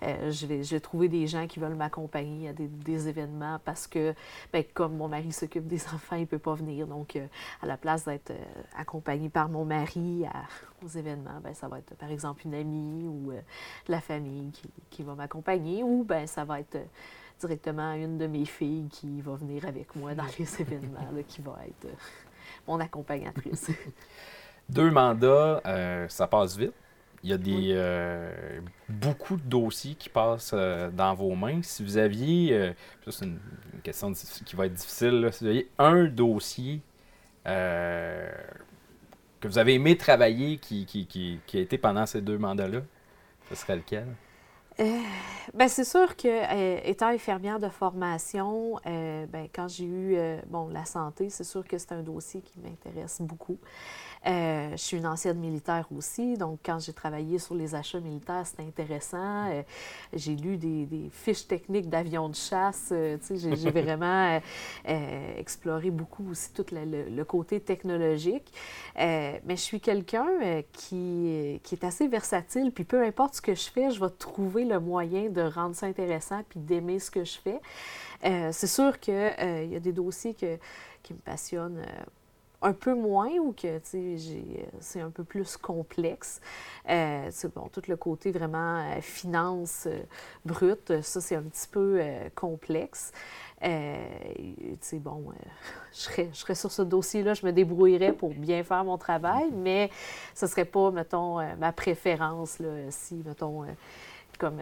[0.02, 4.14] euh, je, vais, trouver des gens qui veulent m'accompagner à des, événements parce que,
[4.52, 6.86] ben, comme mon mari s'occupe des enfants, il ne peut pas venir.
[6.86, 7.18] Donc,
[7.60, 8.32] à la place d'être
[8.76, 10.24] accompagné par mon mari
[10.82, 13.32] aux événements, ben, ça va être par exemple une amie ou
[13.88, 14.52] la famille
[14.90, 16.78] qui, va m'accompagner ou ben, ça va être
[17.40, 21.58] directement une de mes filles qui va venir avec moi dans les événements, qui va
[21.66, 21.88] être
[22.66, 23.70] mon accompagnatrice.
[24.68, 26.74] Deux mandats, euh, ça passe vite.
[27.24, 31.62] Il y a des, euh, beaucoup de dossiers qui passent euh, dans vos mains.
[31.62, 32.74] Si vous aviez,
[33.08, 33.40] c'est une,
[33.82, 36.82] question qui va être difficile, si vous aviez un dossier
[37.44, 38.28] que
[39.48, 42.80] vous avez aimé travailler qui, qui, a été pendant ces deux mandats-là,
[43.48, 44.06] ce serait lequel?
[45.54, 51.30] ben c'est sûr que étant infirmière de formation, ben, quand j'ai eu bon la santé,
[51.30, 53.58] c'est sûr que c'est un dossier qui m'intéresse beaucoup.
[54.26, 58.46] Euh, je suis une ancienne militaire aussi, donc quand j'ai travaillé sur les achats militaires,
[58.46, 59.48] c'était intéressant.
[59.50, 59.62] Euh,
[60.12, 62.88] j'ai lu des, fiches techniques d'avions de chasse.
[62.92, 64.40] Euh, j'ai vraiment
[65.36, 68.52] exploré beaucoup aussi tout le, côté technologique.
[68.96, 70.26] mais je suis quelqu'un
[70.72, 74.64] qui, qui, est assez versatile, puis peu importe ce que je fais, je vais trouver
[74.64, 77.60] le moyen de rendre ça intéressant puis d'aimer ce que je fais.
[78.52, 80.58] C'est sûr qu'il y a des dossiers que,
[81.02, 81.84] qui me passionnent
[82.60, 83.80] un peu moins ou que
[84.80, 86.40] c'est un peu plus complexe.
[86.88, 90.00] Euh, bon, tout le côté vraiment euh, finance euh,
[90.44, 92.00] brute, ça c'est un petit peu
[92.34, 93.12] complexe.
[93.60, 95.24] bon,
[95.92, 99.50] je, serais, je serais sur ce dossier-là, je me débrouillerais pour bien faire mon travail,
[99.52, 99.90] mais
[100.34, 103.66] ce ne serait pas, mettons, ma préférence, là, si, mettons,
[104.38, 104.60] comme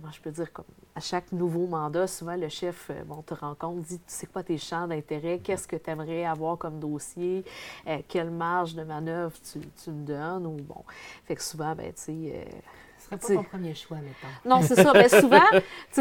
[0.00, 3.34] comment je peux dire, comme à chaque nouveau mandat, souvent le chef euh, bon, te
[3.34, 7.44] rencontre, dit c'est quoi tes champs d'intérêt, qu'est-ce que tu aimerais avoir comme dossier,
[7.86, 10.84] euh, quelle marge de manœuvre tu, tu, me donnes, ou bon.
[11.24, 12.44] Fait que souvent, ben, tu sais, euh,
[13.16, 14.48] serait pas ton premier choix, mettons.
[14.48, 14.92] Non, c'est ça.
[14.92, 15.40] Mais souvent,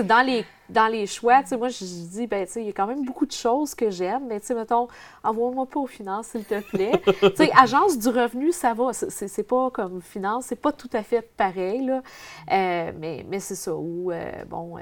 [0.04, 3.26] dans les, dans les choix, moi, je dis, ben, il y a quand même beaucoup
[3.26, 4.88] de choses que j'aime, mais, tu sais, mettons,
[5.24, 6.91] envoie-moi pas aux finances, s'il te plaît.
[7.06, 8.91] tu sais, agence du revenu, ça va.
[8.93, 12.02] C'est pas comme finance, c'est pas tout à fait pareil, là.
[12.52, 13.76] Euh, mais, mais c'est ça.
[13.76, 14.82] Ou, euh, bon, euh,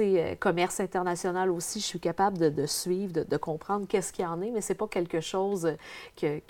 [0.00, 4.40] euh, commerce international aussi, je suis capable de, suivre, de, comprendre qu'est-ce qu'il y en
[4.42, 5.76] est, mais ce n'est pas quelque chose
[6.16, 6.40] que,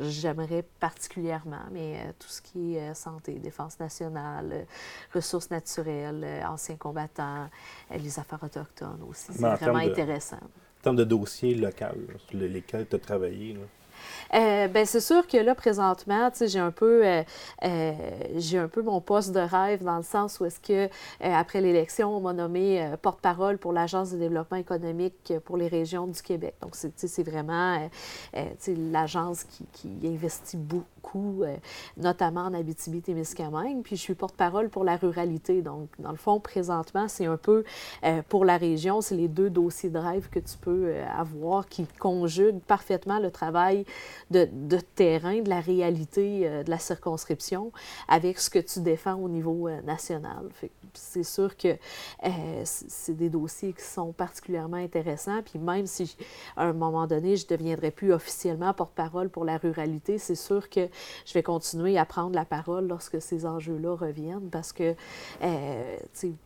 [0.00, 1.64] j'aimerais particulièrement.
[1.72, 4.66] Mais euh, tout ce qui est euh, santé, défense nationale,
[5.14, 7.48] ressources naturelles, anciens combattants,
[7.90, 10.36] les affaires autochtones aussi, c'est vraiment intéressant.
[10.36, 11.84] En termes de dossiers locaux
[12.28, 13.56] sur lesquels tu as travaillé,
[14.34, 17.22] euh, ben, c'est sûr que là, présentement, j'ai un peu euh,
[17.64, 17.92] euh,
[18.36, 20.88] j'ai un peu mon poste de rêve dans le sens où est-ce que
[21.20, 26.20] après l'élection, on m'a nommé porte-parole pour l'Agence de développement économique pour les régions du
[26.22, 26.54] Québec.
[26.62, 27.88] Donc, c'est vraiment
[28.92, 31.56] l'agence qui, qui, investit beaucoup euh,
[31.96, 33.82] notamment en Abitibi-Témiscamingue.
[33.82, 35.62] Puis je suis porte-parole pour la ruralité.
[35.62, 37.64] Donc, dans le fond, présentement, c'est un peu
[38.04, 41.68] euh, pour la région, c'est les deux dossiers de rêve que tu peux euh, avoir
[41.68, 43.84] qui conjuguent parfaitement le travail
[44.30, 47.72] de, de terrain, de la réalité de la circonscription
[48.08, 50.48] avec ce que tu défends au niveau national.
[50.94, 51.76] C'est sûr que
[52.64, 55.42] c'est des dossiers qui sont particulièrement intéressants.
[55.42, 56.16] Puis même si,
[56.56, 60.68] à un moment donné, je ne deviendrai plus officiellement porte-parole pour la ruralité, c'est sûr
[60.68, 60.88] que
[61.24, 64.94] je vais continuer à prendre la parole lorsque ces enjeux-là reviennent parce que,
[65.42, 65.96] euh,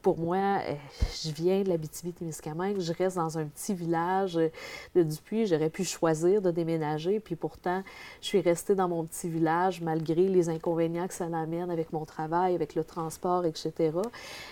[0.02, 0.74] pour moi, euh,
[1.22, 6.42] je viens de l'Abitibi-Témiscamingue, je reste dans un petit village de Dupuis, j'aurais pu choisir
[6.42, 7.82] de déménager, puis pourtant,
[8.20, 12.04] je suis restée dans mon petit village malgré les inconvénients que ça l'amène avec mon
[12.04, 13.92] travail, avec le transport, etc.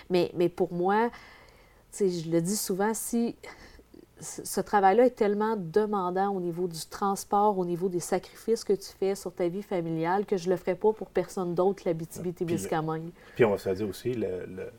[0.09, 1.09] Mais, mais pour moi,
[1.99, 3.35] je le dis souvent, si
[4.19, 8.89] ce travail-là est tellement demandant au niveau du transport, au niveau des sacrifices que tu
[8.97, 13.11] fais sur ta vie familiale, que je ne le ferai pas pour personne d'autre, l'Abitibi-Témiscamingue.
[13.35, 14.69] Puis on va se dire aussi, le,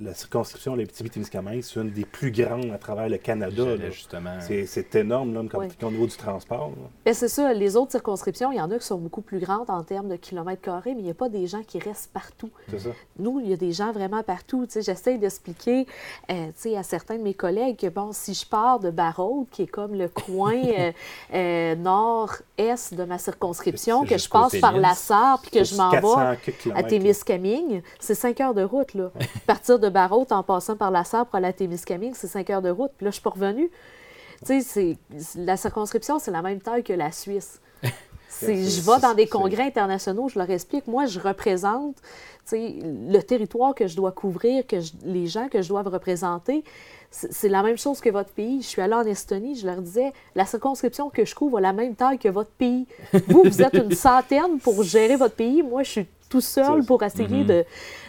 [0.00, 3.76] la circonscription de l'Abitibi-Témiscamingue, c'est une des plus grandes à travers le Canada.
[3.90, 4.38] justement.
[4.40, 5.40] C'est énorme là,
[5.82, 6.72] au niveau du transport.
[7.04, 7.52] Ben, c'est ça.
[7.52, 10.16] Les autres circonscriptions, il y en a qui sont beaucoup plus grandes en termes de
[10.16, 12.50] kilomètres carrés, mais il n'y a pas des gens qui restent partout.
[12.76, 12.90] Ça.
[13.18, 14.66] Nous, il y a des gens vraiment partout.
[14.74, 15.86] J'essaie d'expliquer
[16.30, 19.66] euh, à certains de mes collègues que, bon, si je pars de Barraud, qui est
[19.66, 20.92] comme le coin euh,
[21.34, 25.90] euh, nord-est de ma circonscription, que je passe par la Sarre, puis que je m'en
[25.90, 26.38] vais
[26.74, 28.94] à Témiscamingue, c'est cinq heures de route.
[28.94, 29.12] Là.
[29.46, 32.90] partir de Barrault en passant par la aller à Témiscamingue, c'est cinq heures de route.
[32.96, 33.70] Puis là, je suis pas revenue.
[34.44, 34.98] Tu sais,
[35.36, 37.60] la circonscription, c'est la même taille que la Suisse.
[38.42, 41.96] je vais dans des congrès internationaux, je leur explique, moi, je représente
[42.52, 46.64] le territoire que je dois couvrir, que les gens que je dois représenter.
[47.10, 48.60] C'est la même chose que votre pays.
[48.60, 51.72] Je suis allée en Estonie, je leur disais, la circonscription que je couvre a la
[51.72, 52.86] même taille que votre pays.
[53.28, 55.62] Vous, vous êtes une centaine pour gérer votre pays.
[55.62, 57.64] Moi, je suis tout seul pour essayer mm-hmm.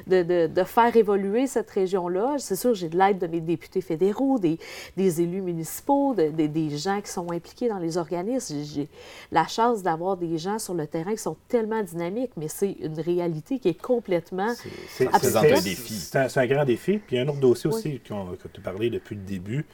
[0.08, 2.36] de, de, faire évoluer cette région-là.
[2.38, 4.58] C'est sûr, j'ai de l'aide de mes députés fédéraux, des,
[4.98, 8.58] des élus municipaux, des gens qui sont impliqués dans les organismes.
[8.64, 8.88] J'ai
[9.32, 13.00] la chance d'avoir des gens sur le terrain qui sont tellement dynamiques, mais c'est une
[13.00, 14.54] réalité qui est complètement
[14.90, 16.98] C'est un, un, grand défi.
[17.00, 19.66] Puis un autre dossier aussi que tu parlais depuis le début.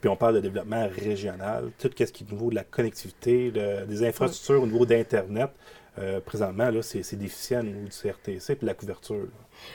[0.00, 3.50] Puis on parle de développement régional, tout ce qui est au niveau de la connectivité,
[3.50, 5.50] des infrastructures au niveau d'Internet.
[5.98, 9.26] Euh, présentement, là, c'est, déficient au niveau du CRTC de la couverture.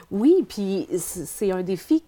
[0.09, 2.03] Oui, puis c'est un défi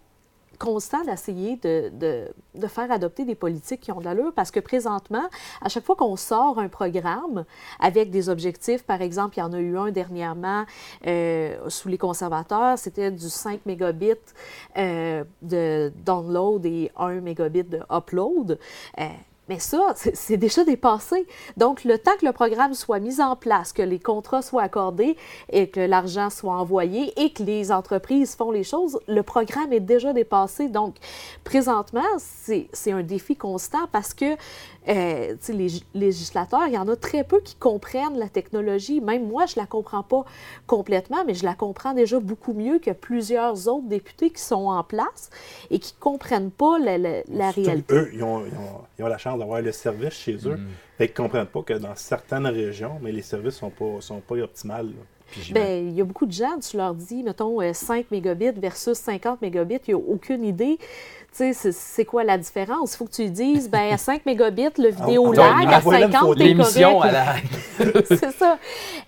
[0.58, 2.32] constant d'essayer de,
[2.68, 5.28] faire adopter des politiques qui ont de l'allure parce que présentement,
[5.62, 7.46] à chaque fois qu'on sort un programme
[7.80, 10.66] avec des objectifs, par exemple, il y en a eu un dernièrement
[11.08, 14.14] euh, sous les conservateurs, c'était du 5 mégabits
[14.78, 18.60] euh, de download et 1 mégabit de upload.
[19.48, 21.28] Mais ça, c'est déjà dépassé.
[21.56, 25.18] Donc, le temps que le programme soit mis en place, que les contrats soient accordés
[25.50, 29.80] et que l'argent soit envoyé et que les entreprises font les choses, le programme est
[29.80, 30.68] déjà dépassé.
[30.68, 30.96] Donc,
[31.44, 34.36] présentement, c'est un défi constant parce que
[34.88, 39.02] euh, les législateurs, il y en a très peu qui comprennent la technologie.
[39.02, 40.26] Même moi, je ne la comprends pas
[40.68, 44.84] complètement, mais je la comprends déjà beaucoup mieux que plusieurs autres députés qui sont en
[44.84, 45.30] place
[45.72, 47.94] et qui ne comprennent pas la, réalité.
[47.94, 48.44] Eux, ils ont,
[49.00, 50.58] la chance d'avoir le service chez eux.
[50.58, 50.68] Mm.
[51.00, 54.20] ils ne comprennent pas que dans certaines régions, mais les services ne sont pas, sont
[54.20, 54.92] pas optimales.
[55.52, 58.98] Bien, il y a beaucoup de gens, tu leur dis, mettons, 5 euh, mégabits versus
[58.98, 60.78] 50 mégabits, il n'y a aucune idée
[61.36, 62.94] c'est quoi la différence?
[62.94, 66.56] Il faut que tu dises, ben à 5 mégabits, le vidéo lag, à 50, t'es
[66.56, 67.46] correct.
[68.08, 68.58] c'est ça.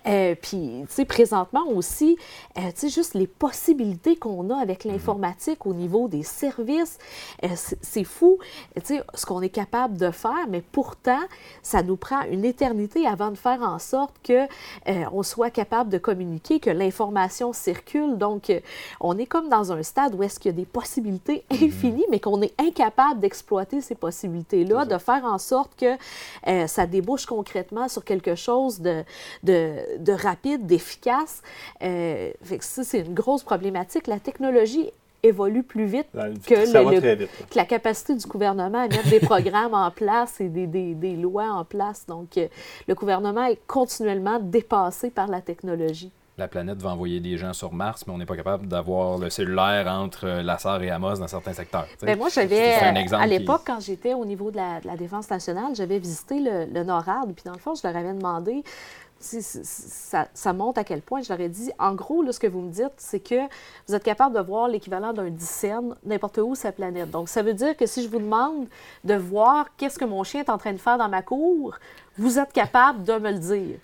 [0.06, 2.18] Euh, puis, tu sais, présentement aussi,
[2.58, 6.98] euh, tu sais, juste les possibilités qu'on a avec l'informatique au niveau des services,
[7.44, 8.38] euh, c'est fou,
[8.76, 11.20] tu sais, ce qu'on est capable de faire, mais pourtant,
[11.62, 14.46] ça nous prend une éternité avant de faire en sorte que
[15.12, 18.16] on soit capable de communiquer, que l'information circule.
[18.18, 18.52] Donc,
[19.00, 21.64] on est comme dans un stade où est-ce qu'il y a des possibilités mm-hmm.
[21.66, 25.96] infinies, mais qu'on est incapable d'exploiter ces possibilités-là, de faire en sorte que
[26.46, 29.04] euh, ça débouche concrètement sur quelque chose de,
[29.42, 31.42] de, rapide, d'efficace.
[31.82, 34.06] Euh, ça, c'est une grosse problématique.
[34.06, 34.90] La technologie
[35.22, 36.06] évolue plus vite,
[36.46, 41.16] que, la capacité du gouvernement à mettre des programmes en place et des, des, des,
[41.16, 42.06] lois en place.
[42.06, 42.46] Donc, euh,
[42.86, 47.72] le gouvernement est continuellement dépassé par la technologie la planète va envoyer des gens sur
[47.72, 51.28] Mars, mais on n'est pas capable d'avoir le cellulaire entre euh, Lasser et Amos dans
[51.28, 51.86] certains secteurs.
[52.02, 56.40] Bien, moi, j'avais, à l'époque, quand j'étais au niveau de la, Défense nationale, j'avais visité
[56.40, 58.64] le, le NORAD, puis dans le fond, je leur avais demandé
[59.20, 62.38] si, ça, ça, montre à quel point, je leur ai dit, en gros, là, ce
[62.38, 63.40] que vous me dites, c'est que
[63.86, 67.10] vous êtes capable de voir l'équivalent d'un dixaine n'importe où sa planète.
[67.10, 68.66] Donc, ça veut dire que si je vous demande
[69.04, 71.76] de voir qu'est-ce que mon chien est en train de faire dans ma cour,
[72.16, 73.78] vous êtes capable de me le dire.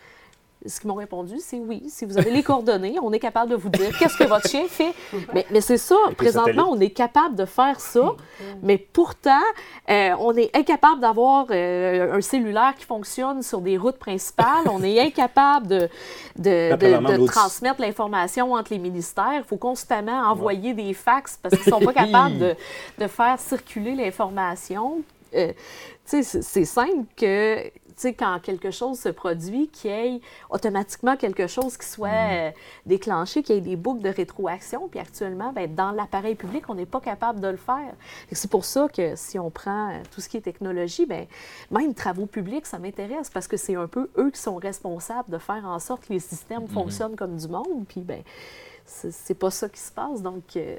[0.67, 1.83] Ce qu'ils m'ont répondu, c'est oui.
[1.89, 4.65] Si vous avez les coordonnées, on est capable de vous dire qu'est-ce que votre chien
[4.69, 4.95] fait.
[5.35, 8.15] Mais, mais c'est ça, présentement, on est capable de faire ça,
[8.63, 9.43] mais pourtant,
[9.91, 14.67] euh, on est incapable d'avoir euh, un cellulaire qui fonctionne sur des routes principales.
[14.71, 15.89] On est incapable de,
[16.37, 19.39] de, de, transmettre l'information entre les ministères.
[19.39, 22.55] Il faut constamment envoyer des fax parce qu'ils ne sont pas capables de,
[22.99, 25.03] de faire circuler l'information.
[25.35, 25.53] Euh,
[26.05, 27.71] c'est simple que
[28.09, 32.33] sais, quand quelque chose se produit, qu'il y ait automatiquement quelque chose qui soit mm.
[32.33, 32.51] euh,
[32.87, 34.89] déclenché, qu'il y ait des boucles de rétroaction.
[34.89, 37.95] Puis actuellement, bien, dans l'appareil public, on n'est pas capable de le faire.
[38.33, 41.27] C'est pour ça que si on prend euh, tout ce qui est technologie, bien,
[41.71, 45.39] même travaux publics, ça m'intéresse parce que c'est un peu eux qui sont responsables de
[45.39, 46.73] faire en sorte que les systèmes mm-hmm.
[46.73, 47.85] fonctionnent comme du monde.
[47.89, 48.23] Puis, bien,
[48.85, 50.23] c'est pas ça qui se passe.
[50.23, 50.77] Donc, euh,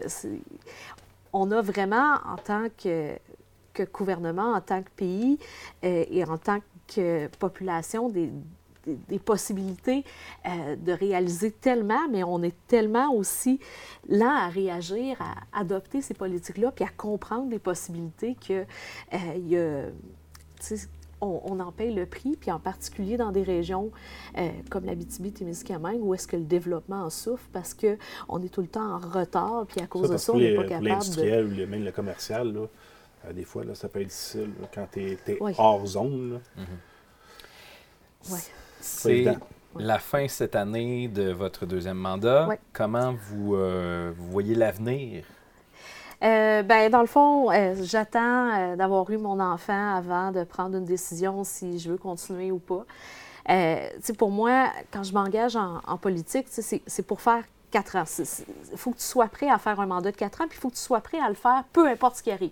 [1.33, 3.17] on a vraiment, en tant que,
[3.73, 5.37] que gouvernement, en tant que pays
[5.83, 6.65] et en tant que
[7.39, 8.29] population des,
[8.85, 10.03] des, possibilités
[10.45, 13.59] euh, de réaliser tellement, mais on est tellement aussi
[14.09, 18.65] lent à réagir, à adopter ces politiques-là, puis à comprendre les possibilités que
[19.13, 19.89] euh,
[21.21, 23.91] on, en paye le prix, puis en particulier dans des régions
[24.37, 28.67] euh, comme l'Abitibi-Témiscamingue, où est-ce que le développement en souffre parce qu'on est tout le
[28.67, 31.83] temps en retard, puis à cause de ça, on n'est pas capable l'industriel ou même
[31.83, 32.67] le commercial, là,
[33.33, 36.41] des fois, là, ça peut être difficile quand tu es, hors zone.
[36.57, 38.37] Mhm.
[38.79, 39.25] C'est
[39.77, 42.49] la fin cette année de votre deuxième mandat.
[42.73, 45.25] Comment vous, euh, vous voyez l'avenir?
[46.23, 47.49] Euh, ben, dans le fond,
[47.81, 52.59] j'attends d'avoir eu mon enfant avant de prendre une décision si je veux continuer ou
[52.59, 52.85] pas.
[54.17, 58.05] pour moi, quand je m'engage en, en politique, c'est pour faire quatre ans.
[58.71, 60.61] Il faut que tu sois prêt à faire un mandat de quatre ans, puis il
[60.61, 62.51] faut que tu sois prêt à le faire, peu importe ce qui arrive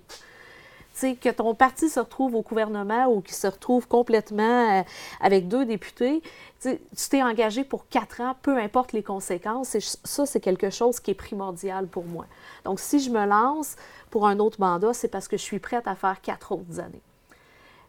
[0.94, 4.84] que ton parti se retrouve au gouvernement ou qu'il se retrouve complètement euh,
[5.20, 6.22] avec deux députés,
[6.62, 6.78] tu
[7.10, 9.76] t'es engagé pour quatre ans, peu importe les conséquences.
[9.76, 12.26] Et ça, c'est quelque chose qui est primordial pour moi.
[12.64, 13.76] Donc, si je me lance
[14.10, 17.02] pour un autre mandat, c'est parce que je suis prête à faire quatre autres années.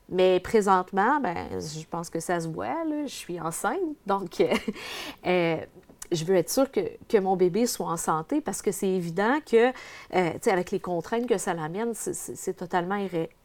[0.08, 3.80] Mais présentement, ben, je pense que ça se voit, je suis enceinte.
[4.06, 4.42] Donc,
[5.26, 5.56] euh,
[6.12, 9.38] je veux être sûre que, que, mon bébé soit en santé parce que c'est évident
[9.44, 12.98] que, euh, sais, avec les contraintes que ça l'amène, c'est totalement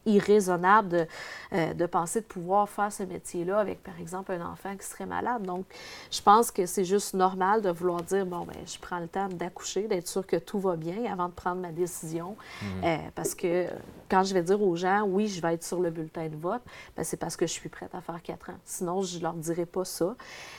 [0.06, 1.06] irraisonnable de,
[1.52, 5.06] euh, de, penser de pouvoir faire ce métier-là avec, par exemple, un enfant qui serait
[5.06, 5.42] malade.
[5.42, 5.64] Donc,
[6.10, 9.28] je pense que c'est juste normal de vouloir dire, bon, ben je prends le temps
[9.28, 12.36] d'accoucher, d'être sûr que tout va bien avant de prendre ma décision.
[12.62, 12.66] Mmh.
[12.84, 13.66] Euh, parce que
[14.08, 16.62] quand je vais dire aux gens, oui, je vais être sur le bulletin de vote,
[16.96, 18.58] ben, c'est parce que je suis prête à faire quatre ans.
[18.64, 20.14] Sinon, je ne leur dirais pas ça.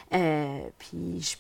[0.10, 1.38] puis, je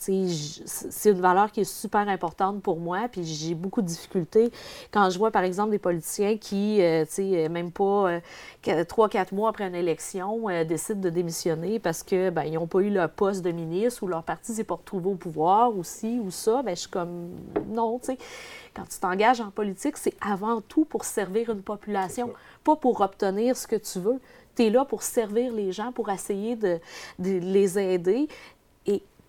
[0.00, 4.50] c'est une valeur qui est super importante pour moi, puis j'ai beaucoup de difficultés
[4.92, 8.20] quand je vois, par exemple, des politiciens qui, euh, sais, même pas
[8.68, 12.54] euh, trois, quatre mois après une élection, euh, décident de démissionner parce que ben, ils
[12.54, 15.76] n'ont pas eu le poste de ministre ou leur parti s'est pas retrouvé au pouvoir
[15.76, 16.62] ou ci ou ça.
[16.62, 17.30] Ben, je suis comme,
[17.68, 18.18] non, tu sais,
[18.74, 22.32] quand tu t'engages en politique, c'est avant tout pour servir une population,
[22.64, 24.20] pas pour obtenir ce que tu veux.
[24.56, 26.78] Tu es là pour servir les gens, pour essayer de,
[27.18, 28.28] de les aider.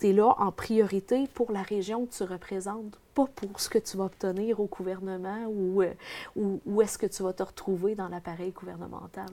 [0.01, 3.77] Tu es là en priorité pour la région que tu représentes, pas pour ce que
[3.77, 5.93] tu vas obtenir au gouvernement ou euh,
[6.35, 9.29] où est-ce que tu vas te retrouver dans l'appareil gouvernemental?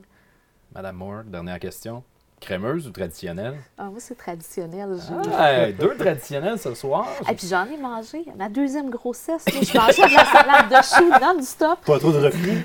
[0.74, 2.04] Madame Moore, dernière question.
[2.40, 3.56] Crémeuse ou traditionnelle?
[3.76, 4.96] Ah, moi, c'est traditionnel.
[5.36, 7.06] Ah, deux traditionnels ce soir.
[7.30, 8.24] Et puis j'en ai mangé.
[8.36, 11.80] Ma deuxième grossesse, je mangeais de la salade de chou non-stop.
[11.84, 12.64] Pas trop de reflux?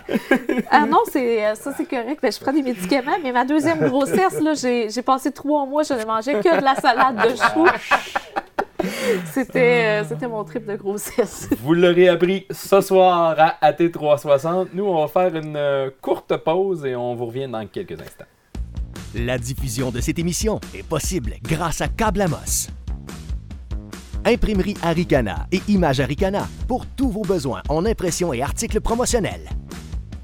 [0.71, 2.19] ah non, c'est, euh, ça c'est correct.
[2.21, 5.83] Ben, je prends des médicaments, mais ma deuxième grossesse, là, j'ai, j'ai passé trois mois,
[5.83, 7.67] je ne mangeais que de la salade de chou.
[9.31, 11.49] C'était, euh, c'était mon trip de grossesse.
[11.61, 14.67] Vous l'aurez appris ce soir à AT360.
[14.73, 18.25] Nous, on va faire une euh, courte pause et on vous revient dans quelques instants.
[19.15, 22.69] La diffusion de cette émission est possible grâce à Câble Amos.
[24.25, 29.47] Imprimerie Aricana et Image Aricana pour tous vos besoins en impression et articles promotionnels.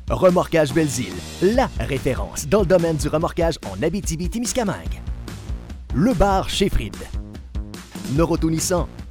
[0.10, 5.02] Remorquage Belzile, la référence dans le domaine du remorquage en Abitibi-Témiscamingue.
[5.94, 6.96] Le bar chez Fried.
[8.16, 8.50] Noroto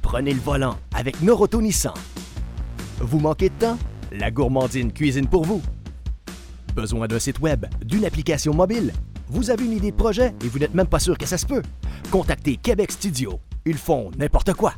[0.01, 1.61] prenez le volant avec Noroto
[2.99, 3.77] Vous manquez de temps?
[4.11, 5.61] La gourmandine cuisine pour vous.
[6.75, 8.91] Besoin d'un site web, d'une application mobile?
[9.31, 11.45] Vous avez une idée de projet et vous n'êtes même pas sûr que ça se
[11.45, 11.61] peut?
[12.11, 13.39] Contactez Québec Studio.
[13.63, 14.73] Ils font n'importe quoi.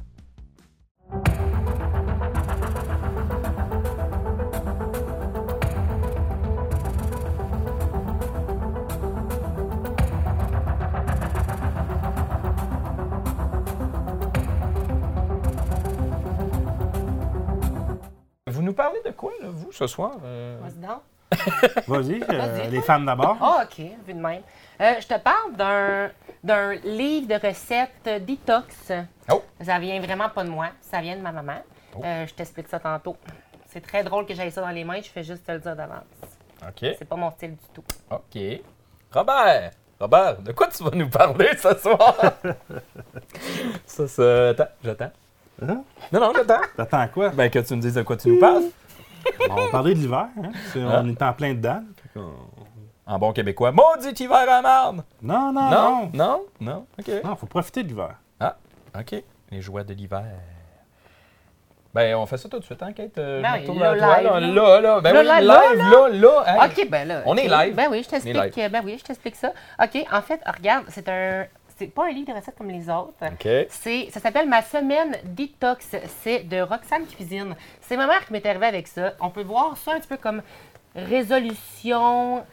[18.48, 20.18] Vous nous parlez de quoi, là, vous, ce soir?
[20.26, 20.60] Euh...
[21.88, 23.38] Vas-y, euh, les femmes d'abord.
[23.40, 24.42] Ah, OK, vu de même.
[24.82, 26.10] Euh, je te parle d'un
[26.44, 28.92] d'un livre de recettes détox.
[29.32, 29.44] Oh.
[29.62, 31.62] Ça vient vraiment pas de moi, ça vient de ma maman.
[31.96, 32.02] Oh.
[32.04, 33.16] Euh, je t'explique ça tantôt.
[33.68, 35.76] C'est très drôle que j'aille ça dans les mains, je fais juste te le dire
[35.76, 36.04] d'avance.
[36.68, 36.96] OK.
[36.98, 37.84] C'est pas mon style du tout.
[38.10, 38.42] OK.
[39.12, 39.72] Robert!
[40.00, 42.16] Robert, de quoi tu vas nous parler ce soir?
[43.86, 44.50] ça, ça.
[44.50, 45.12] Attends, j'attends.
[45.62, 45.84] Hein?
[46.12, 46.66] Non, non, j'attends.
[46.76, 47.30] T'attends quoi?
[47.30, 48.64] Ben, que tu me dises de quoi tu nous parles.
[49.50, 50.28] On va parler de l'hiver.
[50.44, 50.50] Hein?
[50.76, 51.02] Hein?
[51.04, 51.82] On est en plein dedans.
[53.06, 53.72] En bon québécois.
[53.72, 55.04] Maudit hiver à marde!
[55.22, 56.10] Non, non, Non, non.
[56.14, 56.86] non, non?
[57.00, 57.12] OK.
[57.24, 58.16] Non, faut profiter de l'hiver.
[58.40, 58.56] Ah,
[58.98, 59.24] OK.
[59.50, 60.24] Les joies de l'hiver.
[61.94, 63.18] Ben, on fait ça tout de suite, hein, Kate?
[63.18, 64.80] Euh, Ben je tourne là, vers toi, live, là, là.
[64.80, 65.02] là, là.
[65.02, 66.44] Ben Là, oui, live, là, là, là.
[66.66, 66.72] Hey.
[66.72, 67.22] OK, ben là.
[67.26, 67.76] On est live.
[67.76, 68.72] Ben oui, je t'explique.
[68.72, 69.52] Ben oui, je t'explique ça.
[69.84, 71.46] OK, en fait, regarde, c'est un.
[71.82, 73.16] C'est pas un livre de recettes comme les autres.
[73.70, 75.96] C'est, ça s'appelle Ma semaine détox.
[76.22, 77.56] C'est de Roxane Cuisine.
[77.82, 79.16] C'est ma mère qui m'est arrivée avec ça.
[79.20, 80.44] On peut voir ça un petit peu comme
[80.96, 82.46] résolution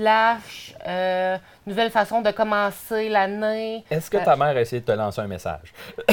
[0.00, 3.82] slash euh, nouvelle façon de commencer l'année.
[3.90, 5.72] Est-ce que Euh, ta mère a essayé de te lancer un message?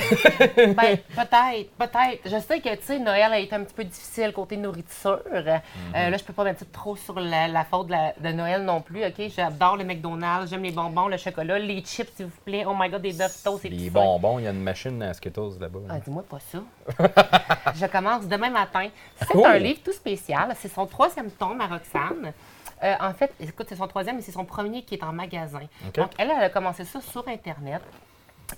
[0.55, 2.21] Ben, peut-être, peut-être.
[2.25, 5.19] Je sais que, tu sais, Noël a été un petit peu difficile côté nourriture.
[5.27, 5.59] Euh,
[5.93, 8.81] là, je peux pas mettre trop sur la, la faute de, la- de Noël non
[8.81, 9.21] plus, OK?
[9.35, 12.63] J'adore le McDonald's, j'aime les bonbons, le chocolat, les chips, s'il vous plaît.
[12.67, 15.13] Oh my God, des Doritos, c'est Les tout bonbons, il y a une machine à
[15.13, 15.79] Skittles là-bas.
[15.89, 16.59] Ah, dis-moi pas ça.
[17.75, 18.87] je commence demain matin.
[19.19, 19.45] C'est Oh!
[19.45, 20.53] un livre tout spécial.
[20.59, 22.31] C'est son troisième tome à Roxane.
[22.83, 25.61] Euh, en fait, écoute, c'est son troisième, mais c'est son premier qui est en magasin.
[25.93, 27.81] Donc, elle, elle a commencé ça sur Internet.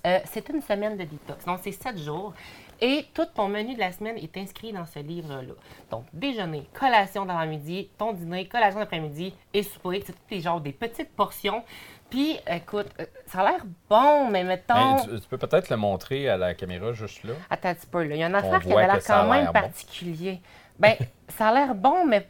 [0.05, 1.45] Euh, c'est une semaine de détox.
[1.45, 2.33] Donc, c'est sept jours.
[2.81, 5.53] Et tout ton menu de la semaine est inscrit dans ce livre-là.
[5.89, 10.03] Donc, déjeuner, collation dans midi ton dîner, collation d'après-midi et souper.
[10.05, 11.63] C'est tous genres des petites portions.
[12.09, 14.95] Puis, écoute, euh, ça a l'air bon, mais mettons.
[14.95, 17.33] Ben, tu, tu peux peut-être le montrer à la caméra juste là.
[17.49, 18.15] Attends un petit peu, là.
[18.15, 19.61] Il y a une affaire qui avait l'air quand même l'air bon.
[19.61, 20.41] particulier.
[20.77, 20.95] Ben,
[21.29, 22.27] ça a l'air bon, mais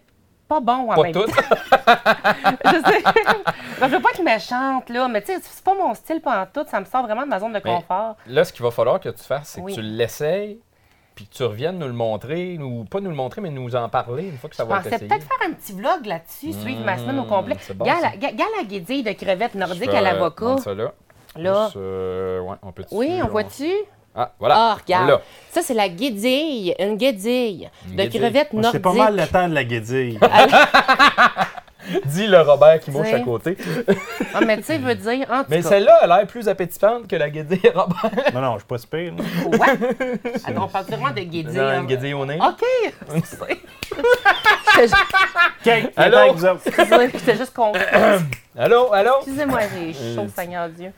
[0.48, 1.24] pas bon en Pas même tout.
[1.24, 1.32] temps.
[2.66, 3.04] je sais.
[3.80, 6.46] Ben, je veux pas être méchante, là, mais tu sais, c'est pas mon style pas
[6.46, 6.66] tout.
[6.68, 8.16] Ça me sort vraiment de ma zone de Mais confort.
[8.28, 9.74] Là, ce qu'il va falloir que tu fasses, c'est Oui.
[9.76, 10.60] que tu l'essayes,
[11.16, 13.90] puis que tu reviennes nous le montrer, ou pas nous le montrer, mais nous en
[13.90, 15.08] parler une fois que ça Je va être essayé.
[15.08, 17.58] peut-être faire un petit vlog là-dessus, suivre ma semaine au complet.
[17.76, 20.56] Bon, Gars, la, la guédille de crevettes nordiques à l'avocat.
[20.76, 20.92] là.
[21.38, 21.70] Là.
[21.76, 23.70] Euh, ouais, on peut Oui, on voit-tu?
[24.16, 24.56] Ah, voilà.
[24.58, 25.10] Ah, regarde.
[25.10, 25.22] Là.
[25.52, 28.20] Ça, c'est la guédille, une guédille Une de guédille.
[28.22, 28.72] crevettes nordiques.
[28.72, 30.20] C'est pas mal le temps de la guédille.
[32.06, 33.56] Dis le Robert qui mouche à côté.
[34.34, 37.16] Ah, mais tu sais, veut dire, en tout Mais celle-là a l'air plus appétissante que
[37.16, 38.10] la guédille Robert.
[38.34, 39.14] non, non, je suis pas si pire.
[39.52, 40.40] Ouais.
[40.46, 41.60] Alors, on parle vraiment de guédille.
[41.60, 41.82] hein.
[41.82, 42.40] Une guédille au nez.
[42.42, 42.64] OK!
[45.64, 46.36] Kate, Allô?
[47.14, 47.82] J'étais juste confuse.
[48.58, 49.12] Allô, allô?
[49.20, 50.92] Excusez-moi, j'ai chaud, Seigneur Dieu.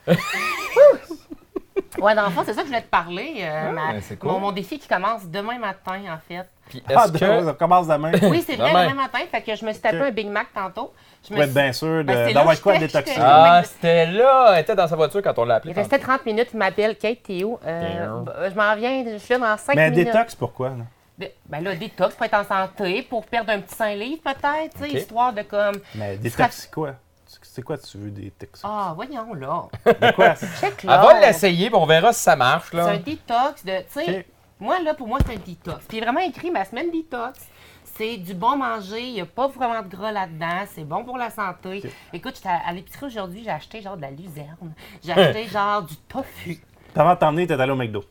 [2.02, 3.36] Ouais, dans le fond, c'est ça que je voulais te parler.
[3.41, 4.32] euh, ma- ben, c'est cool.
[4.32, 6.48] mon, mon défi qui commence demain matin, en fait.
[6.70, 7.45] Puis Ah, est-ce que...
[7.45, 8.12] ça commence demain.
[8.24, 8.84] Oui, c'est vrai, Demain.
[8.89, 9.20] demain matin.
[9.32, 10.93] Fait que je me suis tapé un Big Mac tantôt.
[11.24, 14.06] Je Pour me être suis- bien sûr Ben, de- d'avoir que quoi j'étais- Ah, c'était
[14.08, 14.52] là!
[14.56, 15.72] Elle était dans sa voiture quand on l'a appelée.
[15.72, 16.98] Il restait 30 minutes, il m'appelle.
[16.98, 17.58] Kate, t'es où?
[17.66, 20.08] Euh, bah, je m'en viens, je suis là dans 5 Mais minutes.
[20.08, 20.70] détox, pourquoi?
[20.70, 20.76] là?
[21.18, 24.93] De- Ben là, détox pour être en santé, pour perdre un petit 5 livres peut-être,
[24.93, 25.76] histoire de comme.
[25.95, 26.91] Mais détox, c'est quoi?
[27.44, 28.62] C'est quoi tu veux détox?
[28.64, 29.68] Ah, voyons là.
[29.86, 30.36] De quoi?
[30.36, 31.02] Check Elle là.
[31.02, 32.70] va l'essayer, puis on verra si ça marche.
[32.72, 33.78] C'est un détox de.
[33.80, 34.26] Tu sais,
[34.60, 35.86] moi, là, pour moi, c'est un détox.
[35.88, 37.40] Puis il est vraiment écrit ma semaine détox.
[37.84, 41.18] C'est du bon manger, il n'y a pas vraiment de gras là-dedans, c'est bon pour
[41.18, 41.82] la santé.
[42.14, 44.74] Écoute, j'étais à, à l'épicerie aujourd'hui, j'ai acheté genre de la luzerne,
[45.04, 46.60] j'ai acheté genre du tofu.
[46.94, 48.04] T'avais entendu, t'es allé au McDo.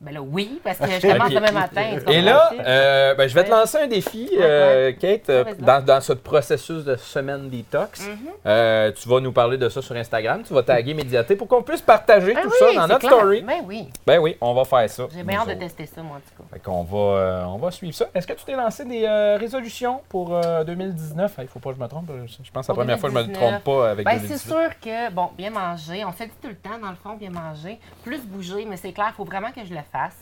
[0.00, 1.98] Ben là, oui, parce que je commence demain matin.
[2.08, 6.00] Et là, euh, ben, je vais te lancer un défi, euh, Kate, euh, dans, dans
[6.00, 8.08] ce processus de semaine détox.
[8.08, 8.16] Mhm.
[8.46, 10.42] Euh, tu vas nous parler de ça sur Instagram.
[10.42, 13.12] Tu vas taguer Médiaté pour qu'on puisse partager Ben tout oui, ça dans notre clair.
[13.12, 13.42] story.
[13.42, 15.04] Ben oui, Ben oui, on va faire ça.
[15.14, 16.48] j'ai bien hâte de tester ça, moi, en tout cas.
[16.54, 18.06] Fait qu'on va, euh, on va suivre ça.
[18.14, 21.34] Est-ce que tu t'es lancé des euh, résolutions pour euh, 2019?
[21.42, 22.06] Il faut pas que je me trompe.
[22.26, 23.50] Je pense que c'est la première fois que je me 2019.
[23.62, 24.48] trompe pas avec Ben, c'est 2018.
[24.48, 27.78] sûr que, bon, bien manger, on dit tout le temps, dans le fond, bien manger,
[28.02, 30.18] plus bouger, mais c'est clair, il faut vraiment que je le fasse.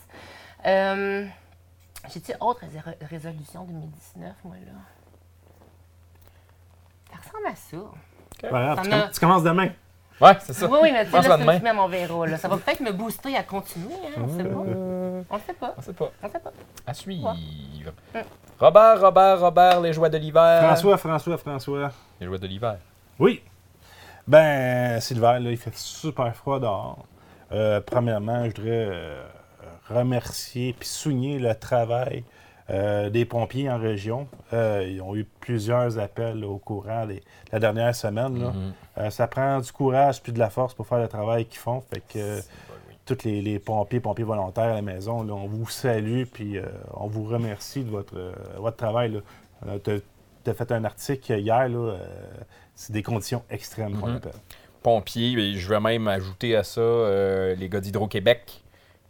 [0.66, 1.26] Euh,
[2.12, 4.72] J'ai-tu autre rés- résolution 2019, moi, là?
[7.10, 8.48] Ça ressemble à ça.
[8.50, 9.68] Voilà, tu, as- com- tu commences demain.
[10.20, 10.66] Ouais, c'est ça.
[10.66, 11.78] Oui, oui, mais tu sais, là, demain.
[11.78, 12.26] on verra.
[12.26, 12.36] Là.
[12.38, 14.56] Ça va peut-être me booster à continuer, hein, on sait pas.
[15.30, 16.10] On le sait pas, On sait pas.
[16.22, 16.52] on sait pas.
[16.86, 17.36] À suivre.
[18.14, 18.18] Mm.
[18.58, 20.62] Robert, Robert, Robert, les joies de l'hiver.
[20.64, 21.92] François, François, François.
[22.20, 22.78] Les joies de l'hiver.
[23.18, 23.42] Oui.
[24.26, 27.04] Ben, c'est l'hiver, là, il fait super froid dehors.
[27.52, 29.24] Euh, premièrement, je voudrais euh,
[29.88, 32.24] remercier puis souligner le travail
[32.70, 34.28] euh, des pompiers en région.
[34.52, 38.38] Euh, ils ont eu plusieurs appels là, au courant des- la dernière semaine.
[38.42, 38.50] là.
[38.50, 38.72] Mhm.
[38.98, 41.80] Euh, ça prend du courage puis de la force pour faire le travail qu'ils font.
[41.92, 42.40] Fait que
[43.06, 46.58] tous les, les pompiers, pompiers volontaires à la maison, là, on vous salue puis
[46.92, 49.18] on vous remercie de votre, votre travail.
[49.82, 49.90] tu
[50.46, 51.68] as fait un article hier,
[52.74, 54.16] c'est des conditions extrêmes qu'on Mhm.
[54.16, 54.32] appelle.
[54.82, 55.54] pompiers.
[55.56, 56.80] je vais même ajouter à ça
[57.56, 58.62] les gars d'Hydro-Québec,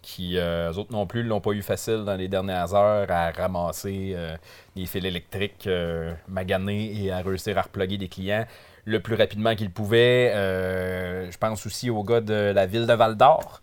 [0.02, 4.16] qui, eux autres non plus, l'ont pas eu facile dans les dernières heures à ramasser
[4.76, 5.68] des fils électriques
[6.28, 8.46] maganés et à réussir à reploguer des clients
[8.84, 10.32] le plus rapidement qu'ils pouvaient.
[11.30, 13.60] je pense aussi aux gars de la ville de Val-d'Or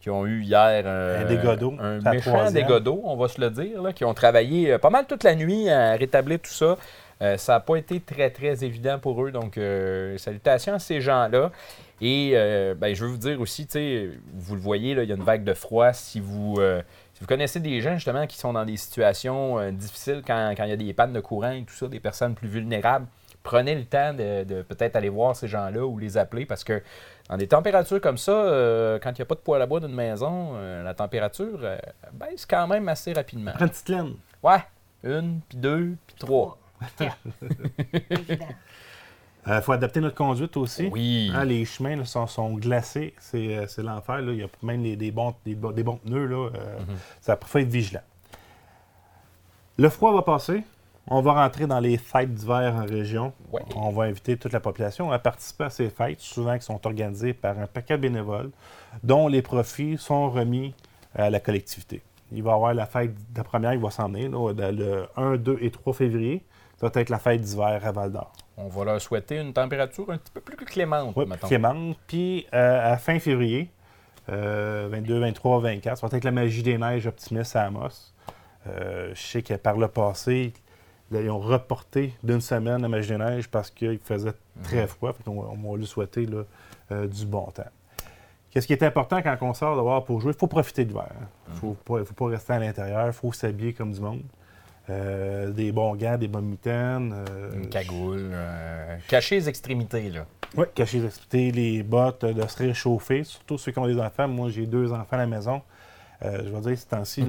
[0.00, 3.92] qui ont eu hier un, dégât un méchant dégât d'eau, on va se le dire,
[3.94, 6.76] qui ont travaillé pas mal toute la nuit à rétablir tout ça.
[7.20, 9.30] Euh, ça n'a pas été très, très évident pour eux.
[9.30, 11.50] Donc, euh, salutations à ces gens-là.
[12.00, 13.66] Et euh, ben, je veux vous dire aussi,
[14.32, 15.92] vous le voyez, il y a une vague de froid.
[15.92, 16.60] Si vous,
[17.14, 20.72] si vous connaissez des gens justement qui sont dans des situations difficiles quand, il y
[20.72, 23.06] a des pannes de courant et tout ça, des personnes plus vulnérables,
[23.42, 26.80] prenez le temps de, peut-être aller voir ces gens-là ou les appeler parce que
[27.28, 28.32] dans des températures comme ça,
[29.02, 31.58] quand il n'y a pas de poêle à bois d'une maison, la température
[32.12, 33.50] baisse quand même assez rapidement.
[33.56, 34.14] Prends une petite laine.
[34.44, 34.62] Ouais,
[35.02, 36.56] une, puis deux, puis trois.
[37.00, 38.38] Il
[39.48, 40.88] euh, faut adapter notre conduite aussi.
[40.92, 41.30] Oui.
[41.34, 43.14] Hein, les chemins sont, glacés.
[43.34, 44.20] Euh, c'est l'enfer.
[44.20, 46.26] Il y a même des, bons, des, bons pneus.
[46.26, 46.96] Là, euh, mhm.
[47.20, 48.02] Ça faut être vigilant.
[49.76, 50.64] Le froid va passer.
[51.10, 53.32] On va rentrer dans les fêtes d'hiver en région.
[53.74, 57.32] On va inviter toute la population à participer à ces fêtes, souvent qui sont organisées
[57.32, 58.50] par un paquet de bénévoles,
[59.02, 60.74] dont les profits sont remis
[61.14, 62.02] à la collectivité.
[62.30, 65.36] Il va y avoir la fête de la première qui va s'en venir, le 1,
[65.36, 66.42] 2 et 3 février.
[66.78, 68.32] Ça va être la fête d'hiver à Val d'Or.
[68.56, 71.12] On va leur souhaiter une température un petit peu plus clémente.
[71.16, 71.96] Oui, plus clémente.
[72.06, 73.70] Puis euh, à fin février,
[74.28, 78.12] 22, 23, 24, ça va être la magie des neiges optimiste à Amos.
[78.66, 80.52] Euh, je sais que par le passé,
[81.10, 84.88] ils ont reporté d'une semaine la magie des neiges parce qu'il faisait très mhm.
[84.88, 85.12] froid.
[85.26, 86.28] on, on, va lui souhaiter
[86.92, 87.64] euh, du bon temps.
[88.50, 90.32] Qu'est-ce qui est important quand on sort dehors pour jouer?
[90.32, 91.12] Il faut profiter de l'hiver.
[91.48, 93.06] Il ne faut, faut, pas rester à l'intérieur.
[93.06, 94.22] Il faut s'habiller comme du monde.
[94.90, 97.14] Euh, des bons gants, des bonnes mitaines.
[97.14, 98.30] Euh, Une cagoule.
[98.32, 100.26] Euh, cacher les extrémités, là.
[100.56, 104.28] Oui, cacher les extrémités, les bottes, de se réchauffer, surtout ceux qui ont des enfants.
[104.28, 105.60] Moi, j'ai deux enfants à la maison.
[106.22, 107.24] je vais dire, ce temps-ci,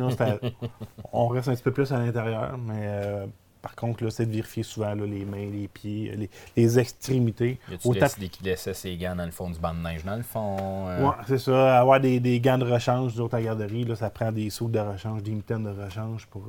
[1.13, 3.27] on reste un petit peu plus à l'intérieur, mais
[3.61, 7.59] par contre, là, c'est de vérifier souvent les mains, les pieds, les, extrémités.
[7.69, 10.15] Y a-tu décidé qu'il laissait ses gants dans le fond du banc de neige, dans
[10.15, 10.87] le fond?
[11.01, 11.77] Oui, c'est ça.
[11.77, 15.23] Avoir des, gants de rechange, d'autres à garderie, là, ça prend des sauts de rechange,
[15.23, 16.47] des mitaines de rechange pour,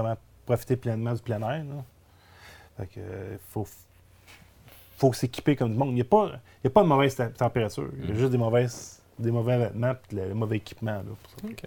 [0.00, 1.64] vraiment profiter pleinement du plein air.
[2.76, 3.66] Fait que, euh, faut,
[4.96, 5.90] faut s'équiper comme du monde.
[5.90, 6.30] Il n'y a, pas,
[6.64, 7.88] a pas de mauvaise température.
[7.98, 8.18] Il y a mm.
[8.18, 10.92] juste des, mauvaises, des mauvais vêtements et le mauvais équipement.
[10.92, 11.02] Là,
[11.44, 11.62] OK.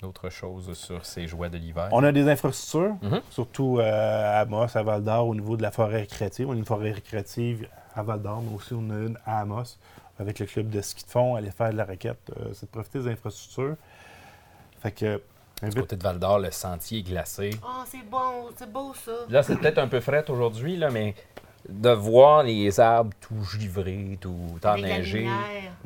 [0.00, 1.88] D'autres choses sur ces joies de l'hiver?
[1.92, 3.20] On a des infrastructures, mm-hmm.
[3.30, 6.48] surtout euh, à Amos, à Val d'Or, au niveau de la forêt récréative.
[6.48, 9.78] On a une forêt récréative à Val d'Or, mais aussi on a une à Amos,
[10.18, 12.32] avec le club de ski de fond, aller faire de la raquette.
[12.36, 13.76] Euh, c'est de profiter des infrastructures.
[14.80, 15.22] Fait que
[15.68, 17.50] du côté de Val d'Or, le sentier est glacé.
[17.62, 19.12] Oh, c'est bon, c'est beau ça.
[19.28, 21.14] Là, c'est peut-être un peu frais aujourd'hui, là, mais
[21.68, 25.28] de voir les arbres tout givrés, tout enneigés,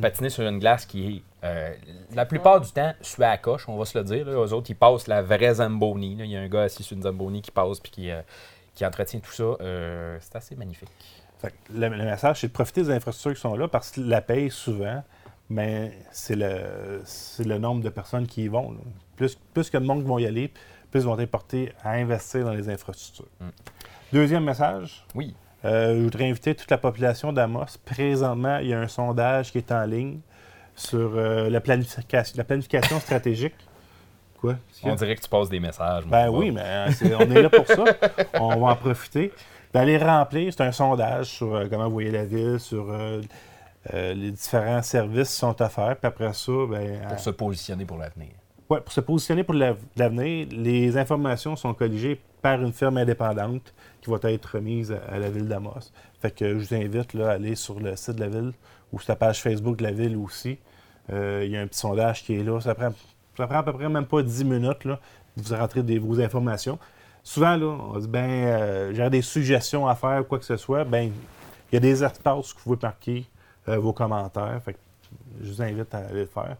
[0.01, 1.75] patiner sur une glace qui est, euh,
[2.15, 4.27] la plupart du temps, sué à coche, on va se le dire.
[4.27, 4.33] Là.
[4.33, 6.17] Eux autres, ils passent la vraie Zamboni.
[6.19, 8.23] Il y a un gars assis sur une Zamboni qui passe puis qui, euh,
[8.75, 9.45] qui entretient tout ça.
[9.61, 10.89] Euh, c'est assez magnifique.
[11.73, 15.05] le, message, c'est de profiter des infrastructures qui sont là parce que la paye souvent,
[15.51, 17.03] mais c'est le,
[17.39, 18.77] le nombre de personnes qui y vont.
[19.17, 20.53] Plus, plus que de monde vont y aller,
[20.91, 23.27] plus ils vont être portés à investir dans les infrastructures.
[23.41, 23.49] Mm.
[24.13, 25.05] Deuxième message.
[25.15, 25.35] Oui.
[25.65, 27.79] Euh, je voudrais inviter toute la population d'Amos.
[27.85, 30.21] Présentement, il y a un sondage qui est en ligne
[30.77, 33.55] sur euh, la, planification, la planification stratégique.
[34.41, 34.57] Quoi?
[34.85, 36.05] On dirait que tu passes des messages.
[36.07, 37.85] Ben oui, mais euh, on est là pour ça.
[38.41, 39.33] on va en profiter.
[39.73, 42.87] D'aller remplir, c'est un sondage sur comment vous voyez la ville, sur
[43.93, 45.97] les différents services qui sont offerts.
[45.97, 48.31] Puis après ça, ben, pour se positionner pour l'avenir.
[48.69, 54.19] Pour se positionner pour l'avenir, les informations sont colligées par une firme indépendante qui va
[54.31, 55.93] être remise à, la ville d'Amos.
[56.21, 58.53] Fait que je vous invite à aller sur le site de la ville
[58.93, 60.59] ou sur la page Facebook de la ville aussi.
[61.13, 62.61] Euh, il y a un petit sondage qui est là.
[62.61, 62.93] Ça prend,
[63.35, 64.85] prend à peu près même pas 10 minutes.
[64.85, 64.99] Là,
[65.37, 66.79] vous rentrez vos informations.
[67.23, 70.57] Souvent, là, on dit ben euh, j'ai des suggestions à faire ou quoi que ce
[70.57, 70.85] soit.
[70.85, 71.13] Ben,
[71.71, 73.27] il y a des espaces où vous pouvez marquer
[73.69, 74.61] euh, vos commentaires.
[75.41, 76.57] Je vous invite à aller le faire.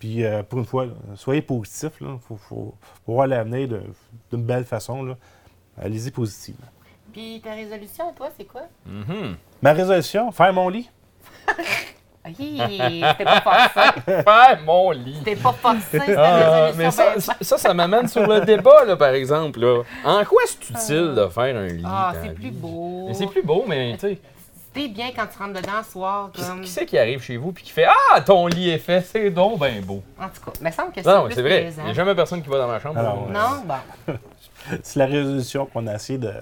[0.00, 1.92] Puis euh, pour une fois, soyez positif.
[2.00, 2.74] Il faut,
[3.06, 3.68] voir l'avenir
[4.32, 5.16] d'une belle façon.
[5.80, 6.66] Allez-y positivement.
[7.12, 8.62] Puis ta résolution, toi, c'est quoi?
[8.88, 9.34] Mm-hmm.
[9.62, 10.88] Ma résolution, faire mon lit.
[12.24, 14.22] c'était pas forcé.
[14.22, 15.16] Faire mon lit.
[15.18, 19.60] C'était pas forcé, ah, mais ça, ça, ça, m'amène sur le débat, là, par exemple.
[19.60, 19.82] Là.
[20.04, 21.82] En quoi est-ce utile de faire un lit?
[21.84, 23.08] Ah, c'est plus beau.
[23.12, 24.18] c'est plus beau, mais tu sais.
[24.72, 26.30] T'es bien quand tu rentres dedans le soir.
[26.32, 26.60] Qui, Comme...
[26.60, 29.30] qui c'est qui arrive chez vous puis qui fait Ah, ton lit est fait, c'est
[29.30, 30.02] donc ben beau.
[30.18, 31.72] En tout cas, il me semble que c'est Non, c'est vrai.
[31.76, 32.98] Il n'y a jamais personne qui va dans ma chambre.
[32.98, 33.64] Alors, Euh, Non?
[34.06, 34.14] Bon.
[34.82, 36.34] C'est la résolution qu'on a essayé de,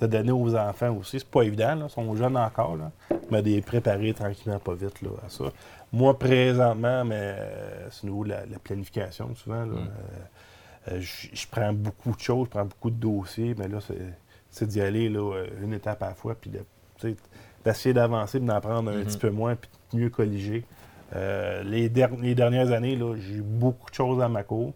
[0.00, 1.18] de donner aux enfants aussi.
[1.18, 1.86] C'est pas évident, là.
[1.88, 2.92] ils sont jeunes encore, là.
[3.32, 5.44] mais de les préparer tranquillement, pas vite là, à ça.
[5.92, 9.64] Moi, présentement, mais euh, c'est au niveau de la, la planification, souvent.
[9.64, 13.66] là, euh, euh, je je prends beaucoup de choses, je prends beaucoup de dossiers, mais
[13.66, 14.14] là, c'est-
[14.50, 16.64] c'est d'y aller là, une étape à la fois, puis de-
[17.64, 19.04] d'essayer d'avancer, d'en prendre un Mhm.
[19.04, 20.64] petit peu moins, puis de mieux colliger.
[21.16, 24.72] Euh, les, der- les dernières années, j'ai eu beaucoup de choses à ma cour.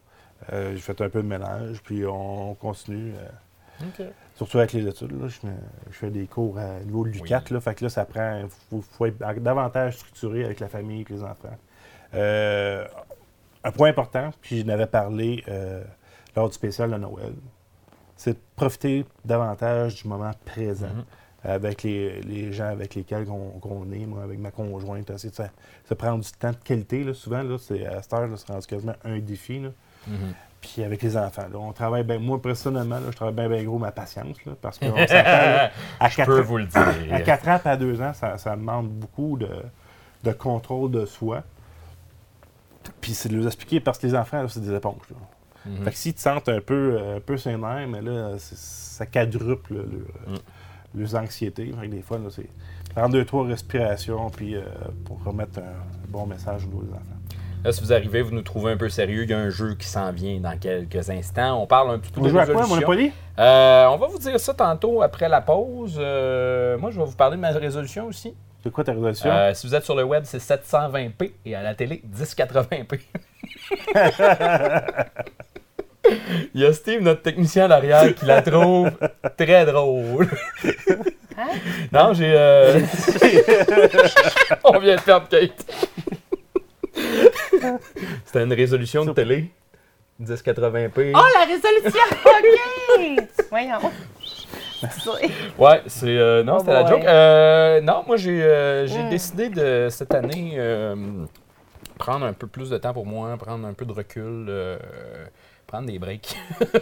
[0.52, 3.12] Euh, j'ai fait un peu de ménage, puis on, continue.
[3.16, 3.28] euh.
[4.36, 5.38] Surtout avec les études, là, je,
[5.90, 8.40] fais des cours à niveau de l'UCAT, là, fait que là, ça prend.
[8.42, 11.56] Il faut, faut être davantage structuré avec la famille, avec les enfants.
[13.64, 15.44] Un point important, puis je n'avais parlé
[16.36, 17.32] lors du spécial de Noël,
[18.16, 21.04] c'est de profiter davantage du moment présent Mhm.
[21.44, 25.42] Avec les, les gens avec lesquels on, est, moi, avec ma conjointe, essayer de se,
[25.88, 27.04] se prendre du temps de qualité.
[27.04, 29.60] Là, souvent, là, c'est, à cette heure, là, c'est rendu quasiment un défi.
[29.60, 29.68] là.
[30.06, 30.34] Mhm.
[30.60, 33.62] Puis avec les enfants, là, on travaille bien, moi personnellement, là, je travaille bien, bien
[33.64, 35.70] gros ma patience, là, parce qu'on s'attend,
[36.00, 37.24] à Je 4 peux ans, vous le à dire.
[37.24, 39.48] 4 ans à 2 ans, ça, ça demande beaucoup de,
[40.24, 41.44] de contrôle de soi.
[43.00, 44.96] Puis c'est de leur expliquer, parce que les enfants, c'est des éponges.
[45.10, 45.16] là.
[45.66, 45.84] Mhm.
[45.84, 49.74] Fait que s'ils te sentent un peu, euh, un peu sénère, mais là, ça quadruple
[49.74, 49.82] là,
[50.26, 50.36] Mm.
[50.94, 51.72] Leurs anxiétés.
[51.88, 52.48] Des fois, c'est
[52.94, 54.62] prendre deux, trois respirations, puis euh,
[55.04, 57.18] pour remettre un bon message au niveau des enfants.
[57.64, 59.74] Là, si vous arrivez, vous nous trouvez un peu sérieux, il y a un jeu
[59.74, 61.60] qui s'en vient dans quelques instants.
[61.60, 62.76] On parle un petit peu On de joue à quoi, résolution.
[62.76, 63.12] Monopoly?
[63.38, 65.96] Euh, on va vous dire ça tantôt après la pause.
[65.98, 68.34] Euh, moi, je vais vous parler de ma résolution aussi.
[68.62, 69.30] C'est quoi ta résolution?
[69.30, 73.00] Euh, si vous êtes sur le web, c'est 720p et à la télé, 1080p.
[76.54, 78.90] Il y a Steve, notre technicien à l'arrière, qui la trouve
[79.36, 80.28] très drôle.
[81.36, 81.48] Hein?
[81.92, 82.32] Non, j'ai.
[82.34, 82.80] euh,
[84.64, 85.64] On vient de perdre Kate.
[88.24, 89.50] C'était une résolution de télé.
[90.20, 91.12] 1080p.
[91.14, 92.00] Oh, la résolution!
[92.24, 93.24] OK!
[93.50, 93.78] Voyons.
[95.58, 96.06] Ouais, c'est.
[96.06, 97.04] euh, non, Oh c'était la joke.
[97.04, 99.10] Euh, non, moi, j'ai euh, j'ai Mm.
[99.10, 100.94] décidé de cette année euh,
[101.98, 104.78] prendre un peu plus de temps pour moi, prendre un peu de recul, euh,
[105.68, 106.36] prendre des breaks.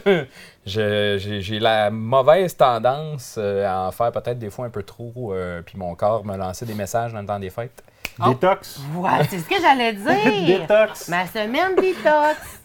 [0.64, 5.60] J'ai la mauvaise tendance euh, à en faire peut-être des fois un peu trop, euh,
[5.60, 7.82] puis mon corps me lançait des messages dans le temps des fêtes.
[8.18, 8.30] Oh.
[8.30, 8.80] Détox.
[8.94, 10.46] Ouais, c'est ce que j'allais dire!
[10.60, 11.08] Détox.
[11.08, 12.55] Ma semaine détox!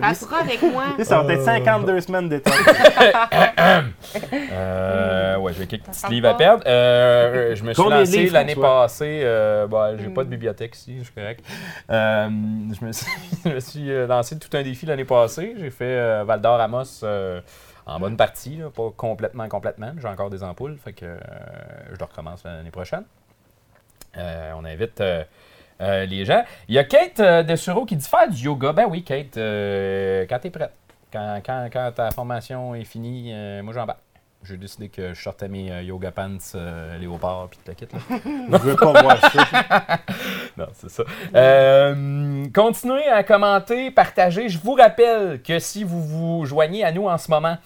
[0.00, 0.84] Ça sera avec moi.
[1.04, 2.56] Ça va être 52 semaines détox.
[4.52, 6.62] Euh, ouais, j'ai quelques petits livres à perdre.
[6.66, 9.20] Euh, je me suis Combien lancé l'année passée.
[9.24, 10.24] euh, bah, j'ai pas Hmm.
[10.26, 11.44] de bibliothèque ici, je suis correct.
[11.90, 13.06] Euh, je me suis,
[13.44, 15.54] je me suis, euh, lancé tout un défi l'année passée.
[15.58, 17.40] J'ai fait euh, Val d'Or Amos euh,
[17.86, 19.92] en bonne partie, là, pas complètement, complètement.
[20.00, 21.16] J'ai encore des ampoules, fait que euh,
[21.92, 23.04] je le recommence l'année prochaine.
[24.16, 25.02] Euh, on invite
[25.80, 26.42] euh, les gens.
[26.68, 28.72] Il y a Kate euh, de Suro qui dit faire du yoga.
[28.72, 30.72] Ben oui, Kate, euh, quand tu es prête.
[31.12, 33.98] Quand, quand- quand ta formation est finie, euh, moi j'en bats.
[34.44, 36.38] J'ai décidé que je sortais mes yoga pants
[37.00, 37.88] léopard puis tout le kit.
[37.92, 38.58] Là.
[38.62, 39.98] Je veux pas voir ça.
[40.56, 41.02] non, c'est ça.
[42.54, 44.48] Continuez à commenter, partager.
[44.48, 47.56] Je vous rappelle que si vous vous joignez à nous en ce moment,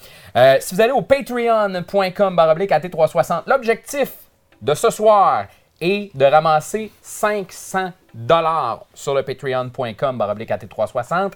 [0.60, 4.12] si vous allez au patreon.com baroblique AT360, l'objectif
[4.62, 5.46] de ce soir
[5.82, 11.32] est de ramasser 500 dollars sur le patreon.com baroblique AT360.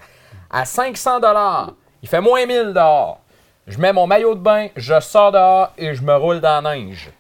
[0.51, 1.73] À 500 dollars,
[2.03, 3.21] il fait moins 1000 dehors.
[3.67, 6.77] Je mets mon maillot de bain, je sors dehors et je me roule dans la
[6.77, 7.11] neige.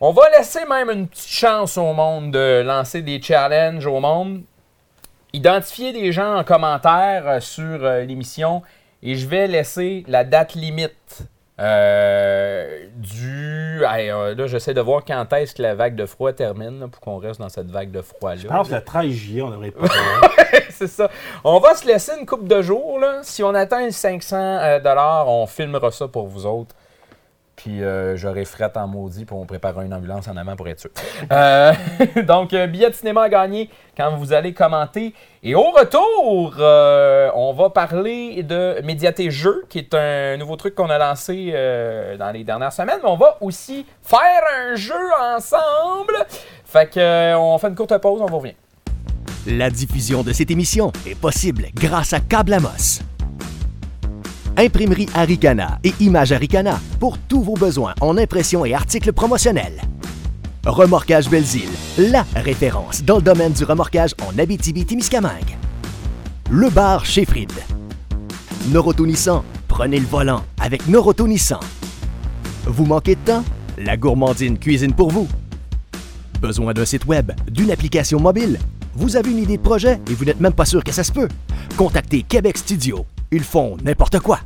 [0.00, 4.42] On va laisser même une petite chance au monde de lancer des challenges au monde.
[5.32, 8.62] Identifier des gens en commentaire euh, sur euh, l'émission
[9.02, 11.22] et je vais laisser la date limite
[11.60, 13.82] euh, du.
[13.84, 16.88] Hey, euh, là, j'essaie de voir quand est-ce que la vague de froid termine là,
[16.88, 18.36] pour qu'on reste dans cette vague de froid-là.
[18.36, 19.86] Je pense que le 13 juillet, on devrait pas.
[20.70, 21.10] c'est ça.
[21.44, 22.98] On va se laisser une coupe de jours.
[22.98, 23.20] Là.
[23.22, 26.74] Si on atteint les 500 euh, dollars, on filmera ça pour vous autres.
[27.62, 30.80] Puis euh, j'aurai fret en maudit pour on préparera une ambulance en avant pour être
[30.80, 30.90] sûr.
[31.32, 31.72] Euh,
[32.26, 35.14] donc, euh, billet de cinéma à gagner quand vous allez commenter.
[35.42, 40.74] Et au retour, euh, on va parler de Médiaté Jeux, qui est un nouveau truc
[40.74, 41.52] qu'on a lancé
[42.18, 42.98] dans les dernières semaines.
[43.02, 44.94] Mais on va aussi faire un jeu
[45.36, 46.14] ensemble.
[46.64, 48.54] Fait que, on fait une courte pause, on vous revient.
[49.46, 53.09] La diffusion de cette émission est possible grâce à Câble Amos.
[54.56, 59.80] Imprimerie Aricana et Image Aricana pour tous vos besoins en impression et articles promotionnels.
[60.66, 65.56] Remorquage Belzile, la référence dans le domaine du remorquage en Abitibi-Témiscamingue.
[66.50, 67.52] Le bar chez Fried.
[68.70, 69.06] Noroto
[69.68, 71.26] prenez le volant avec Noroto.
[72.66, 73.44] Vous manquez de temps?
[73.78, 75.26] La gourmandine cuisine pour vous.
[76.40, 78.58] Besoin d'un site web, d'une application mobile?
[78.94, 81.12] Vous avez une idée de projet et vous n'êtes même pas sûr que ça se
[81.12, 81.28] peut?
[81.76, 83.06] Contactez Québec Studio.
[83.32, 84.40] Ils font n'importe quoi.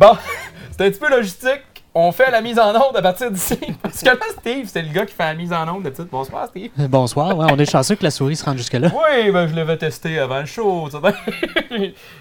[0.00, 0.16] Bon,
[0.70, 1.69] c'est un petit peu logistique.
[1.92, 3.58] On fait la mise en onde à partir d'ici.
[3.82, 6.06] Parce que là, Steve, c'est le gars qui fait la mise en onde de titre.
[6.08, 6.70] Bonsoir, Steve.
[6.78, 8.88] Euh, Bonsoir, ouais, on est chanceux que la souris se rende jusque-là.
[8.94, 10.88] Oui, ben je l'avais testé avant le show.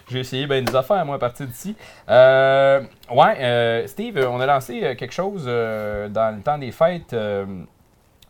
[0.09, 1.75] J'ai essayé ben des affaires, moi, à partir d'ici.
[2.09, 6.71] Euh, ouais, euh, Steve, on a lancé euh, quelque chose euh, dans le temps des
[6.71, 7.13] fêtes.
[7.13, 7.45] euh,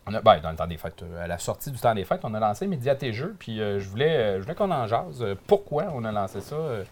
[0.07, 2.03] on a, ben, dans le temps des fêtes, euh, à la sortie du temps des
[2.03, 3.35] fêtes, on a lancé Médiaté Jeux.
[3.39, 5.21] Puis euh, je voulais, euh, je voulais qu'on en jase.
[5.21, 6.55] Euh, Pourquoi on a lancé ça?
[6.55, 6.83] Euh,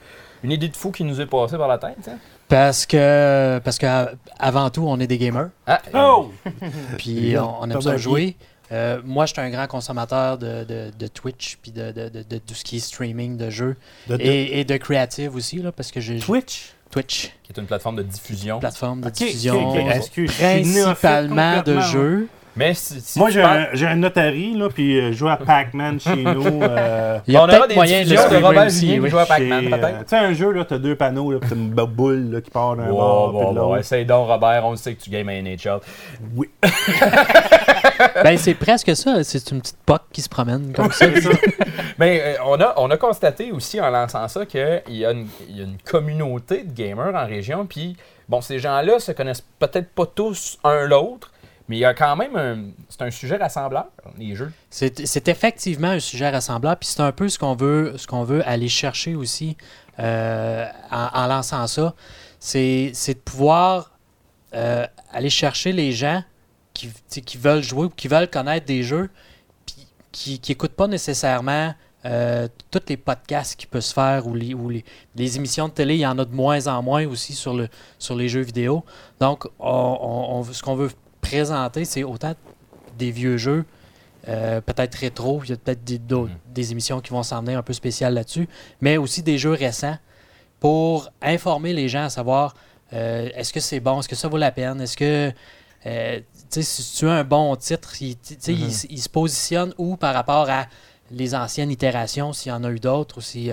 [0.43, 2.17] Une idée de fou qui nous est passée par la tête, hein?
[2.49, 4.05] Parce que, parce que euh,
[4.39, 5.49] avant tout, on est des gamers.
[5.65, 6.31] Ah, Oh!
[6.97, 8.35] Puis on, on aime ça jouer.
[8.71, 12.23] Euh, moi, je suis un grand consommateur de, de- de Twitch, puis de, de, de-
[12.23, 13.77] de tout ce qui est streaming de jeux.
[14.09, 16.73] De- de- Et, et de creative aussi, là, parce que j'ai Twitch?
[16.91, 18.59] Twitch, qui est une plateforme de diffusion.
[18.59, 19.95] plateforme de diffusion, ok, ok.
[19.95, 22.27] Excuse, je suis néophyte principalement de jeux.
[22.57, 25.37] Mais si, si Moi, j'ai un, j'ai un Notary, là, puis euh, je joue à
[25.37, 26.61] Pac-Man chez nous.
[26.63, 28.65] euh, Il y a On aura peut-être des moyen de le diffusions de streamer Robert
[28.65, 29.09] aussi, Julien qui oui.
[29.09, 29.97] joue à Pac-Man, chez, euh, peut-être.
[29.99, 32.41] Tu sais, un jeu, là, t'as deux panneaux, là, puis t'as une bo- boule là,
[32.41, 33.77] qui part d'un bord, puis bon, de l'autre.
[33.79, 34.65] essaye donc, Robert.
[34.65, 35.79] On sait que tu games à NHL.
[36.35, 36.49] Oui.
[38.23, 39.23] Ben, c'est presque ça.
[39.23, 41.05] C'est une petite poque qui se promène comme ça.
[41.97, 45.27] Mais euh, on, a, on a constaté aussi en lançant ça qu'il y, a une-
[45.49, 47.65] il y a une communauté de gamers en région.
[47.65, 47.95] Puis,
[48.29, 51.31] bon, ces gens-là se connaissent peut-être pas tous un l'autre,
[51.67, 52.65] mais il y a quand même un.
[52.89, 53.87] C'est un sujet rassembleur,
[54.17, 54.51] les jeux.
[54.69, 59.15] C'est effectivement un sujet rassembleur, puis c'est un peu ce qu'on veut, veut aller chercher
[59.15, 59.57] aussi
[59.99, 61.93] euh, en, lançant ça.
[62.39, 63.91] C'est de pouvoir
[64.53, 66.23] euh, aller chercher les gens
[66.73, 66.89] qui,
[67.25, 69.09] qui veulent jouer ou qui veulent connaître des jeux,
[69.65, 71.73] puis qui n'écoutent pas nécessairement
[72.05, 75.73] euh, tous les podcasts qui peuvent se faire ou, les, ou les, les émissions de
[75.73, 75.95] télé.
[75.95, 77.67] Il y en a de moins en moins aussi sur, le,
[77.99, 78.85] sur les jeux vidéo.
[79.19, 80.91] Donc, on- on- on- ce qu'on veut
[81.27, 82.33] présenter, c'est autant
[82.97, 83.65] des vieux jeux
[84.27, 86.29] euh, peut-être rétro, il y a peut-être des, Mhm.
[86.53, 88.49] des émissions qui vont s'en venir un peu spéciales là-dessus,
[88.81, 89.97] mais aussi des jeux récents
[90.59, 92.53] pour informer les gens à savoir
[92.93, 95.31] euh, est-ce que c'est bon, est-ce que ça vaut la peine, est-ce que
[95.85, 96.19] euh,
[96.49, 98.15] si tu as un bon titre, il,
[98.47, 100.65] il s- il se positionne où par rapport à
[101.11, 103.51] les anciennes itérations, s'il y en a eu d'autres, ou si...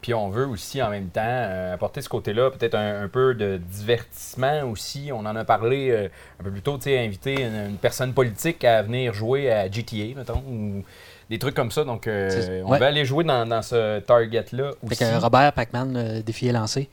[0.00, 3.34] Puis on veut aussi en même temps euh, apporter ce côté-là, peut-être un, un peu
[3.34, 5.10] de divertissement aussi.
[5.12, 6.08] On en a parlé euh,
[6.40, 9.70] un peu plus tôt, tu sais, inviter une, une personne politique à venir jouer à
[9.70, 10.84] GTA, mettons, ou
[11.30, 11.84] des trucs comme ça.
[11.84, 12.78] Donc euh, on ouais.
[12.78, 14.98] va aller jouer dans, dans ce target-là fait aussi.
[14.98, 16.88] que Robert Pac-Man, le défi est lancé.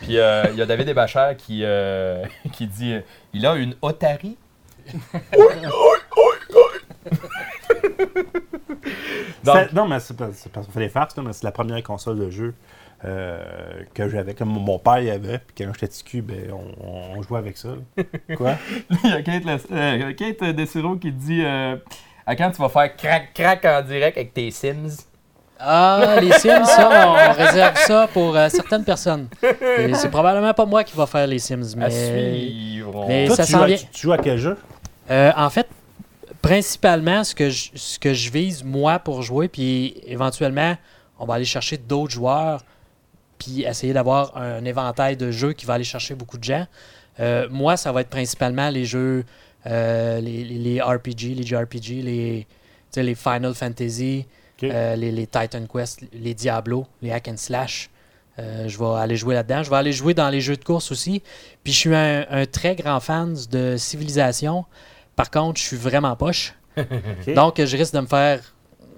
[0.00, 3.00] Puis euh, il y a David Ebacher qui, euh, qui dit euh,
[3.32, 4.36] il a une Otari.
[9.44, 12.18] Donc, Non, mais c'est parce qu'on fait des farces, là, mais c'est la première console
[12.18, 12.54] de jeu
[13.04, 13.38] euh,
[13.94, 17.22] que j'avais, que mon père y avait, puis quand j'étais petit cul, ben, on, on
[17.22, 17.68] jouait avec ça.
[17.68, 18.04] là.
[18.36, 18.54] Quoi?
[19.04, 21.76] il y a Kate, euh, Kate Desiro qui dit euh,
[22.26, 25.04] à quand tu vas faire crac crac en direct avec tes Sims?
[25.60, 29.28] Ah, les Sims, ça, on réserve ça pour euh, certaines personnes.
[29.78, 31.90] Et C'est probablement pas moi qui va faire les Sims, à mais...
[31.90, 33.04] suivre.
[33.08, 34.56] mais- Toi, ça joues à, tu tu joues à quel jeu?
[35.10, 35.66] Euh, en fait,
[36.48, 40.78] principalement, ce que, je, ce que je vise, moi, pour jouer, puis éventuellement,
[41.18, 42.64] on va aller chercher d'autres joueurs,
[43.38, 46.66] puis essayer d'avoir un éventail de jeux qui va aller chercher beaucoup de gens.
[47.20, 49.26] Euh, moi, ça va être principalement les jeux,
[49.66, 54.24] euh, les, RPG, les JRPG, les, Final Fantasy,
[54.62, 57.90] euh, les, les Titan Quest, les Diablo, les Hack and Slash.
[58.38, 59.62] Euh, je vais aller jouer là-dedans.
[59.64, 61.22] Je vais aller jouer dans les jeux de course aussi.
[61.62, 64.64] Puis je suis un, un très grand fan de Civilisation.
[65.18, 66.54] Par contre, je suis vraiment poche.
[67.34, 68.40] Donc, je risque de me faire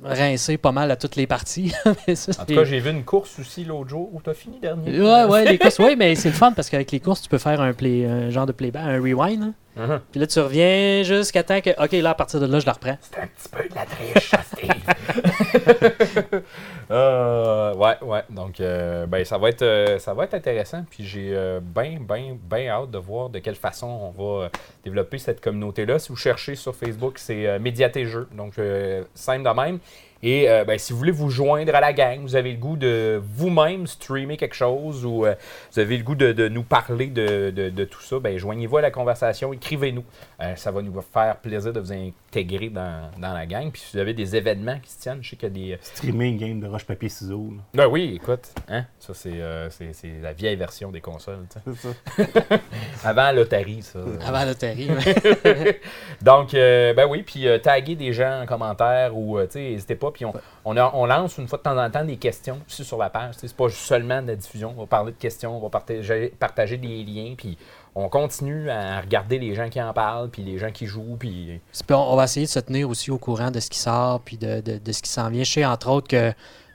[0.05, 1.73] rincer pas mal à toutes les parties.
[2.15, 5.01] Ça, En tout cas, j'ai vu une course aussi l'autre jour où t'as fini dernier.
[5.01, 7.39] Ouais, ouais, les courses, ouais, mais c'est le fun parce qu'avec les courses, tu peux
[7.39, 9.43] faire un, play, un genre de playback, un rewind.
[9.43, 9.55] hein.
[9.81, 10.01] Mhm.
[10.11, 12.73] Puis là, tu reviens jusqu'à temps que, OK, là, à partir de là, je la
[12.73, 12.99] reprends.
[13.01, 16.43] C'est un petit peu de la triche, Steve.
[16.91, 18.25] Euh, ouais, ouais.
[18.31, 20.85] Donc, euh, ben, ça va être, euh, ça va être intéressant.
[20.91, 24.11] Puis j'ai euh, bien, bien, bien hâte de voir de quelle façon on
[24.41, 24.51] va
[24.83, 26.01] développer cette communauté-là.
[26.01, 28.27] Si vous cherchez sur Facebook, c'est euh, Médiaté Jeux.
[28.33, 29.79] Donc, euh, simple de même.
[30.23, 32.77] Et euh, ben, si vous voulez vous joindre à la gang, vous avez le goût
[32.77, 35.35] de vous-même streamer quelque chose ou euh,
[35.73, 39.53] vous avez le goût de, nous parler de, tout ça, ben, joignez-vous à la conversation,
[39.53, 40.05] écrivez-nous.
[40.41, 41.93] Euh, ça va nous faire plaisir de vous
[42.31, 43.71] intégrer dans, dans la gang.
[43.73, 45.83] Puis si vous avez des événements qui se tiennent, je sais qu'il y a des.
[45.83, 47.53] Streamer une game de roche-papier-ciseaux.
[47.75, 48.85] Ben oui, écoute, hein?
[49.01, 51.45] ça c'est euh, c'est- la vieille version des consoles.
[51.65, 52.59] C'est ça.
[53.05, 53.99] Avant l'Otari, ça.
[54.25, 54.89] Avant la loterie.
[54.91, 55.81] ouais.
[56.23, 59.61] Donc, euh, ben oui, puis euh, taguer des gens en commentaire ou, euh, tu sais,
[59.71, 60.11] n'hésitez pas.
[60.11, 60.33] Puis on,
[60.65, 63.11] on, a- on lance une fois de temps en temps des questions aussi sur la
[63.11, 63.35] page.
[63.35, 64.73] tu sais, C'est pas seulement de la diffusion.
[64.77, 67.57] On va parler de questions, on va partager, partager des liens, puis
[67.95, 71.61] on continue à regarder les gens qui en parlent, puis les gens qui jouent, puis...
[71.91, 74.37] On, on va essayer de se tenir aussi au courant de ce qui sort puis
[74.37, 75.43] de, de- de ce qui s'en vient.
[75.45, 76.33] Je sais entre autres que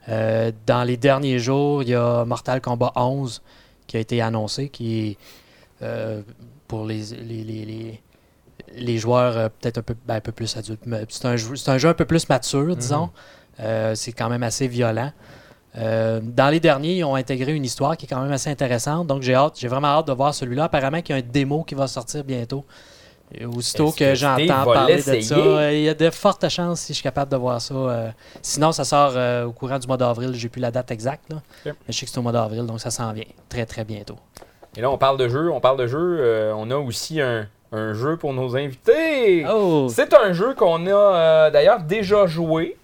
[0.09, 3.41] euh, dans les derniers jours, il y a Mortal Kombat 11
[3.87, 5.17] qui a été annoncé, qui est
[5.81, 6.21] euh,
[6.67, 8.01] pour les, les, les, les-
[8.77, 10.81] les joueurs euh, peut-être un peu, ben, un peu plus adultes.
[11.09, 13.09] C'est un, jeu- un jeu un peu plus mature, disons.
[13.59, 15.11] Euh, c'est quand même assez violent.
[15.77, 19.07] Euh, dans les derniers, ils ont intégré une histoire qui est quand même assez intéressante.
[19.07, 20.65] Donc, j'ai hâte, j'ai vraiment hâte de voir celui-là.
[20.65, 22.63] Apparemment, qu'il y a un démo qui va sortir bientôt.
[23.33, 26.93] Et aussitôt que, j'entends parler de ça, euh, il y a de fortes chances si
[26.93, 27.73] je suis capable de voir ça.
[27.73, 28.09] euh.
[28.41, 29.13] sinon, ça sort
[29.47, 30.31] au courant du mois d'avril.
[30.35, 31.31] J'ai plus la date exacte.
[31.31, 31.41] là.
[31.65, 34.17] Mais je sais que c'est au mois d'avril, donc ça s'en vient très, très bientôt.
[34.77, 36.53] Et là, on parle de jeu, on parle de jeu.
[36.55, 39.45] on a aussi un, un jeu pour nos invités.
[39.49, 39.87] Oh!
[39.89, 42.77] C'est un jeu qu'on a d'ailleurs déjà joué,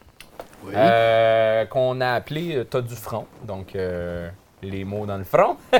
[0.73, 3.25] euh, qu'on a appelé euh, T'as du front.
[3.43, 4.29] Donc, euh,
[4.61, 5.57] les mots dans le front.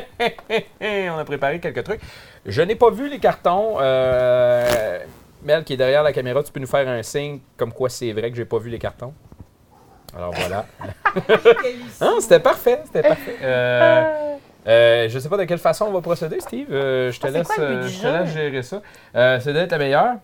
[0.82, 2.02] On a préparé quelques trucs.
[2.46, 3.78] Je n'ai pas vu les cartons.
[3.80, 5.00] Euh,
[5.44, 8.12] Mel, qui est derrière la caméra, tu peux nous faire un signe comme quoi c'est
[8.12, 9.14] vrai que j'ai pas vu les cartons.
[10.16, 10.66] Alors voilà.
[12.02, 13.38] Ah, c'était parfait, c'était parfait.
[13.42, 14.36] Euh,
[14.68, 16.68] euh, je sais pas de quelle façon on va procéder, Steve.
[16.72, 18.82] Euh, je te Ah, c'est laisse, quoi euh, je te laisse gérer ça.
[19.16, 20.16] Euh, c'est d'être la meilleure.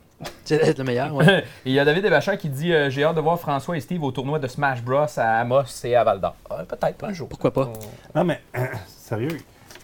[0.45, 1.39] C'est le meilleur, ouais.
[1.65, 3.80] Et il y a David Desbachans qui dit euh, J'ai hâte de voir François et
[3.82, 6.36] Steve au tournoi de Smash Bros à Amos et à Val d'Or.
[6.68, 7.28] Peut-être un jour.
[7.30, 7.72] Pourquoi pas?
[8.15, 8.41] Non, mais
[8.88, 9.38] sérieux,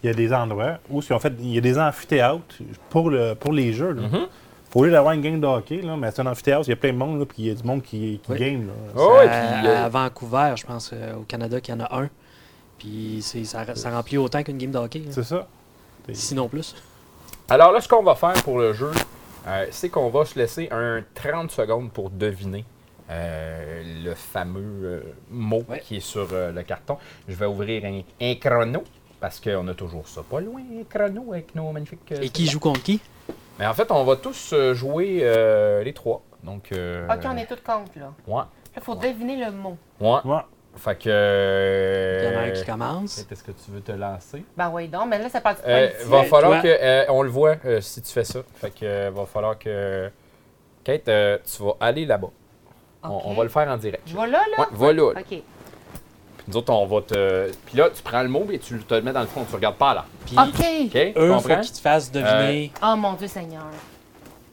[0.03, 2.55] il y a des endroits où, si en fait, il y a des amphithéâtres
[2.89, 3.91] pour, le, pour les jeux.
[3.91, 4.03] Là.
[4.73, 6.77] Au lieu d'avoir une game de hockey, là, mais c'est un amphithéâtre, il y a
[6.77, 8.39] plein de monde, là, puis il y a du monde qui, qui Oui.
[8.39, 8.65] game.
[8.67, 8.73] Là.
[8.95, 11.95] Oh, à, puis, euh, à Vancouver, je pense, euh, au Canada, qu'il y en a
[12.01, 12.09] un.
[12.79, 15.03] Puis c'est- ça, ça remplit autant qu'une game de hockey.
[15.11, 15.47] C'est ça.
[16.11, 16.73] Sinon plus.
[17.49, 18.89] Alors là, ce qu'on va faire pour le jeu,
[19.47, 22.65] euh, c'est qu'on va se laisser un 30 secondes pour deviner
[23.09, 25.79] euh, le fameux euh, mot Ouais.
[25.79, 26.97] qui est sur euh, le carton.
[27.27, 28.83] Je vais ouvrir un, un chrono.
[29.19, 32.11] Parce qu'on a toujours ça pas loin, un chrono avec nos magnifiques.
[32.11, 32.99] euh, Et qui joue contre qui?
[33.57, 36.21] Mais en fait, on va tous jouer euh, les trois.
[36.43, 36.71] Donc.
[36.73, 38.11] euh, Ok, on est tous contre, là.
[38.27, 38.33] Ouais.
[38.41, 39.77] Là, il faut deviner le mot.
[40.01, 40.19] Ouais.
[40.25, 40.41] Ouais.
[40.76, 41.03] Fait que.
[41.07, 43.19] euh, Il y en a un qui commence.
[43.32, 44.43] Est-ce que tu veux te lancer?
[44.57, 46.61] Ben oui, donc, mais là, ça part du Euh, va falloir toi.
[46.61, 46.67] que.
[46.82, 48.39] euh, on le voit euh, si tu fais ça.
[48.55, 50.09] Fait que euh, va falloir que.
[50.84, 52.30] Kate, euh, tu vas aller là-bas.
[53.03, 54.01] On, va le faire en direct.
[54.07, 54.59] Je vais là, là?
[54.59, 55.13] Ouais, va là.
[55.13, 55.19] là.
[55.19, 55.28] OK.
[55.28, 55.43] Puis
[56.47, 57.51] nous autres, on va te.
[57.65, 59.45] Puis là, tu prends le mot et tu te le mets dans le fond.
[59.47, 60.05] Tu regardes pas là.
[60.26, 60.45] Puis OK.
[60.47, 60.95] OK?
[60.95, 62.71] Eux, il faut qu'ils te fassent deviner.
[62.84, 63.65] Oh, mon Dieu Seigneur.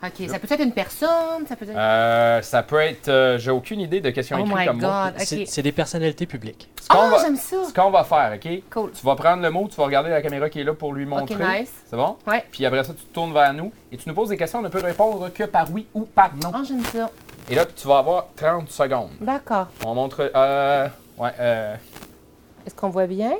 [0.02, 1.76] OK, ça peut être une personne, ça peut être...
[1.76, 3.08] Euh, ça peut être.
[3.08, 4.78] euh, J'ai aucune idée de question oh écrite my comme.
[4.80, 5.46] God, C'est OK.
[5.46, 6.70] c'est des personnalités publiques.
[6.80, 7.64] Ce qu'on Ah, va- j'aime ça.
[7.68, 8.62] ce qu'on va faire, OK?
[8.70, 8.92] Cool.
[8.92, 11.04] Tu vas prendre le mot, tu vas regarder la caméra qui est là pour lui
[11.04, 11.34] montrer.
[11.60, 11.70] nice.
[11.88, 12.16] C'est bon?
[12.26, 12.44] Ouais.
[12.50, 14.60] Puis après ça, tu te tournes vers nous et tu nous poses des questions.
[14.60, 16.50] On ne peut répondre que par oui ou par non.
[16.54, 17.10] Ah, j'aime ça.
[17.50, 19.10] Et là, tu vas avoir 30 secondes.
[19.20, 19.66] D'accord.
[19.84, 20.30] On montre.
[20.34, 20.88] Euh,
[21.18, 21.74] ouais, euh,
[22.66, 23.32] Est-ce qu'on voit bien?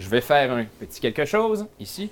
[0.00, 2.10] Je vais faire un petit quelque chose ici.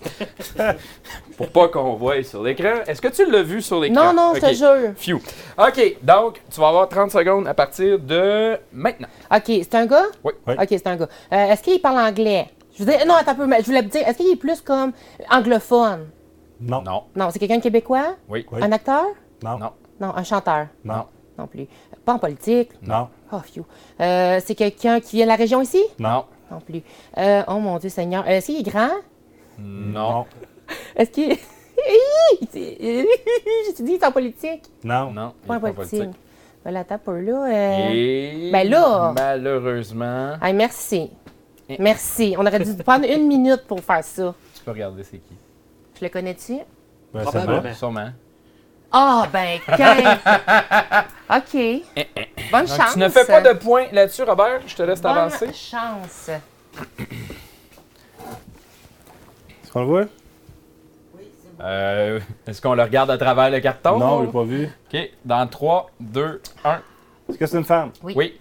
[1.36, 2.82] pour pas qu'on voie sur l'écran.
[2.86, 4.12] Est-ce que tu l'as vu sur l'écran?
[4.12, 4.92] Non, non, je te jure.
[4.94, 5.16] Phew.
[5.58, 9.08] OK, donc, tu vas avoir 30 secondes à partir de maintenant.
[9.34, 10.04] OK, c'est un gars?
[10.22, 10.34] Oui.
[10.46, 10.54] Oui.
[10.60, 11.08] OK, c'est un gars.
[11.32, 12.48] Euh, est-ce qu'il parle anglais?
[12.74, 14.60] Je veux dire, non, attends un peu, mais je voulais dire, est-ce qu'il est plus
[14.60, 14.92] comme
[15.30, 16.10] anglophone?
[16.60, 16.82] Non.
[16.82, 17.04] Non.
[17.16, 18.16] Non, c'est quelqu'un de québécois?
[18.28, 18.44] Oui.
[18.52, 18.60] Oui.
[18.62, 19.06] Un acteur?
[19.42, 19.58] Non.
[19.58, 19.72] Non.
[19.98, 20.66] Non, un chanteur?
[20.84, 21.06] Non.
[21.38, 21.66] Non plus.
[22.04, 22.70] Pas en politique?
[22.82, 23.08] Non.
[23.32, 23.64] Oh, phew.
[24.00, 25.82] Euh, c'est quelqu'un qui vient de la région ici?
[25.98, 26.24] Non.
[26.50, 26.82] Non plus.
[27.16, 28.24] Euh, oh mon Dieu Seigneur.
[28.24, 28.90] Euh, Est-ce qu'il est grand?
[29.58, 30.26] Non.
[30.96, 31.38] Est-ce qu'il est.
[33.74, 34.62] C'est en politique?
[34.84, 35.10] Non.
[35.10, 35.32] Non.
[35.46, 35.98] Pas en politique.
[36.00, 36.20] politique.
[36.62, 37.46] Voilà, t'as pas là.
[37.46, 37.88] euh.
[37.92, 39.12] Et Ben là.
[39.16, 41.10] malheureusement, Hey, merci.
[41.78, 42.34] Merci.
[42.38, 44.34] On aurait dû prendre une minute pour faire ça.
[44.54, 45.34] tu peux regarder c'est qui.
[45.98, 46.54] Je le connais-tu?
[47.14, 47.60] Ben, ça Probablement.
[47.62, 47.74] va.
[47.74, 48.08] Sûrement.
[48.90, 49.76] Ah, ben, quand...
[51.36, 51.82] OK.
[52.50, 52.92] Bonne Donc, chance.
[52.94, 54.60] tu ne fais pas de points là-dessus, Robert.
[54.66, 55.52] Je te laisse Bonne t'avancer.
[55.52, 56.30] chance.
[59.62, 60.04] Est-ce qu'on le voit?
[61.60, 63.98] Euh, Est-ce qu'on le regarde à travers le carton?
[63.98, 64.70] Non, je l'ai pas vu.
[64.94, 65.10] OK.
[65.24, 66.80] Dans 3, 2, 1.
[67.28, 67.90] Est-ce que c'est une femme?
[68.02, 68.14] Oui.
[68.16, 68.40] Oui.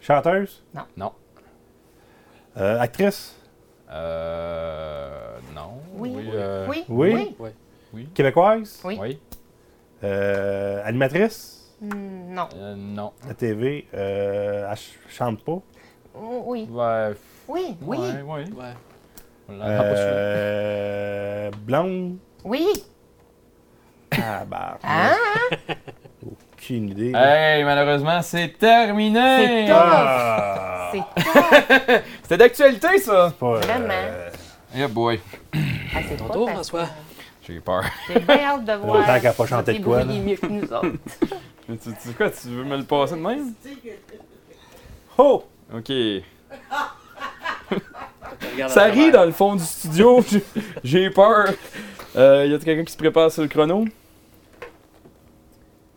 [0.00, 0.62] Chanteuse?
[0.96, 1.12] Non.
[2.58, 3.34] Euh, actrice?
[3.90, 5.38] Euh.
[5.54, 5.80] Non.
[5.94, 6.12] Oui.
[6.34, 6.84] euh, Oui?
[6.88, 7.34] Oui.
[7.38, 7.50] Oui.
[8.14, 8.80] Québécoise?
[8.84, 8.98] Oui.
[9.00, 9.18] Oui.
[10.04, 11.74] Euh, animatrice?
[11.80, 12.48] Hmm, non.
[12.56, 13.12] Euh, non.
[13.26, 15.58] La TV, euh, elle ch- chante pas?
[16.14, 16.68] Oh, Oui.
[16.70, 17.12] Ouais.
[17.48, 17.98] Oui, oui.
[17.98, 18.44] Ouais, ouais.
[18.44, 18.74] Ouais.
[19.48, 20.12] On l'entend pas souvent.
[20.14, 22.16] Euh, blonde?
[22.44, 22.66] Oui.
[24.12, 24.78] Ah, bah.
[24.84, 25.16] Hein?
[26.54, 27.12] Aucune idée.
[27.14, 29.64] Hey, malheureusement, c'est terminé!
[29.66, 30.90] C'est Ah!
[30.92, 32.02] C'est top.
[32.22, 33.32] C'était d'actualité, ça!
[33.38, 33.94] Pas, Vraiment.
[34.74, 35.20] Yeah boy.
[35.54, 36.50] Ah, c'est Ton tour.
[36.50, 36.86] François.
[37.46, 37.82] J'ai peur.
[38.08, 39.02] J'ai bien hâte de voir.
[39.02, 40.86] Autant qu'elle pas chanté de quoi, mieux que nous autres.
[41.68, 43.52] Mais tu, tu quoi, tu veux me le passer de même?
[45.18, 45.44] Oh!
[45.74, 45.90] Ok.
[48.68, 50.24] Ça rit dans le fond du studio.
[50.84, 51.48] J'ai- peur.
[52.16, 53.84] Euh, y a quelqu'un qui se prépare sur le chrono?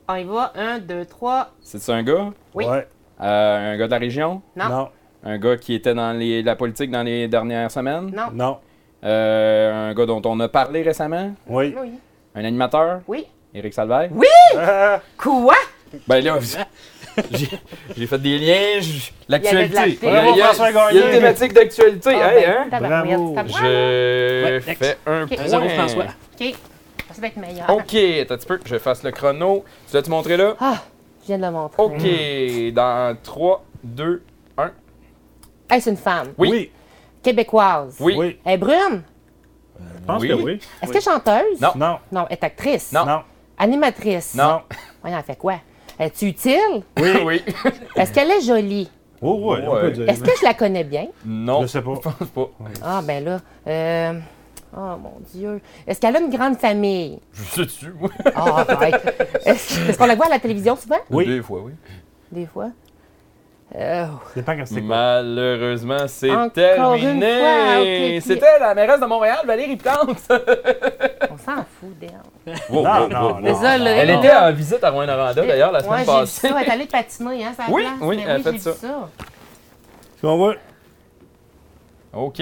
[0.07, 0.53] On y va.
[0.55, 1.51] Un, deux, trois.
[1.61, 2.31] C'est-tu un gars?
[2.53, 2.65] Oui.
[2.65, 2.87] Ouais.
[3.21, 4.41] Euh, un gars de la région?
[4.55, 4.69] Non.
[4.69, 4.89] Non.
[5.23, 8.11] Un gars qui était dans les- la politique dans les dernières semaines?
[8.15, 8.27] Non.
[8.33, 8.57] Non.
[9.05, 11.33] Euh, un gars dont on a parlé récemment?
[11.47, 11.75] Oui.
[11.79, 11.91] Oui.
[12.33, 13.01] Un animateur?
[13.07, 13.25] Oui.
[13.53, 14.09] Éric Salvaire?
[14.57, 14.99] Ah!
[15.17, 15.55] Quoi?
[16.07, 16.37] Ben là,
[17.31, 17.47] j'ai
[17.95, 18.81] j'ai fait des liens,
[19.29, 19.97] l'actualité.
[20.01, 22.09] Il y a- il y a- François il y a une thématique d'actualité.
[22.15, 23.03] Ah, hey, ben, hein?
[23.05, 23.35] Bravo.
[23.47, 25.35] Je Ouais, fais un Ok.
[25.35, 25.47] point.
[25.47, 26.03] Zéro François.
[26.39, 26.55] OK.
[27.13, 27.69] Ça va être meilleur.
[27.69, 29.63] OK, attends un petit peu, je fasse le chrono.
[29.89, 30.55] Tu l'as-tu montré là?
[30.59, 30.81] Ah,
[31.21, 31.81] je viens de le montrer.
[31.83, 34.21] OK, dans 3, 2,
[34.57, 34.71] 1.
[35.69, 36.33] Hey, c'est une femme.
[36.37, 36.49] Oui.
[36.51, 36.71] Oui.
[37.25, 37.95] Québécoise.
[37.99, 38.15] Oui.
[38.17, 38.39] Oui.
[38.45, 39.01] Elle est brune?
[39.79, 40.27] Je pense Oui.
[40.29, 40.59] que oui.
[40.81, 41.59] Est-ce qu'elle est chanteuse?
[41.59, 41.69] Non.
[41.75, 41.97] Non.
[42.11, 42.91] Non, elle est actrice?
[42.91, 43.05] Non.
[43.05, 43.21] Non.
[43.57, 44.35] Animatrice?
[44.35, 44.61] Non.
[45.01, 45.55] Voyons, elle fait quoi?
[45.97, 46.83] Es-tu utile?
[46.99, 47.41] Oui, oui.
[47.95, 48.89] Est-ce qu'elle est jolie?
[49.21, 49.61] Oh, Ouais.
[49.81, 50.07] peut dire.
[50.09, 51.07] Est-ce que je la connais bien?
[51.25, 51.63] non.
[51.63, 51.93] Je sais pas.
[51.95, 52.49] Je pense pas.
[52.83, 53.39] Ah, ben là.
[53.67, 54.19] Euh...
[54.77, 55.61] Oh, mon Dieu.
[55.87, 57.19] Est-ce qu'elle a une grande famille?
[57.33, 58.09] Je sais dessus, moi.
[58.35, 59.39] Ah, arrête.
[59.45, 60.99] Est-ce est-ce qu'on la voit à la télévision souvent?
[61.09, 61.25] Oui.
[61.25, 61.71] Des fois, oui.
[62.31, 62.69] Des fois?
[63.71, 64.81] Quoi.
[64.81, 68.19] Malheureusement, c'est terminé.
[68.19, 70.17] puis- C'était la mairesse de Montréal, Valérie Plante.
[70.29, 72.11] on s'en fout d'elle.
[72.69, 73.33] Wow, Non, wow, non, wow.
[73.33, 73.41] non.
[73.41, 73.91] Désolée.
[73.91, 76.47] Elle était en visite à Rouen-Noranda, d'ailleurs, la Ouais, semaine passée.
[76.47, 76.55] ça.
[76.61, 77.95] Elle est allée patiner, hein, ça Oui, place.
[78.01, 78.71] oui, Mais elle a fait j'ai ça.
[78.71, 79.09] vu ça.
[80.21, 80.55] Qu'on voit?
[82.13, 82.39] OK,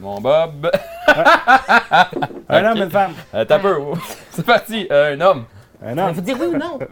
[0.00, 0.70] mon Bob.
[2.48, 3.12] Un homme, une femme.
[3.34, 3.76] Euh, T'as peu.
[4.30, 4.86] C'est parti.
[4.90, 5.44] Euh, un homme.
[5.84, 6.24] Un Vous homme.
[6.24, 6.78] dire oui ou non?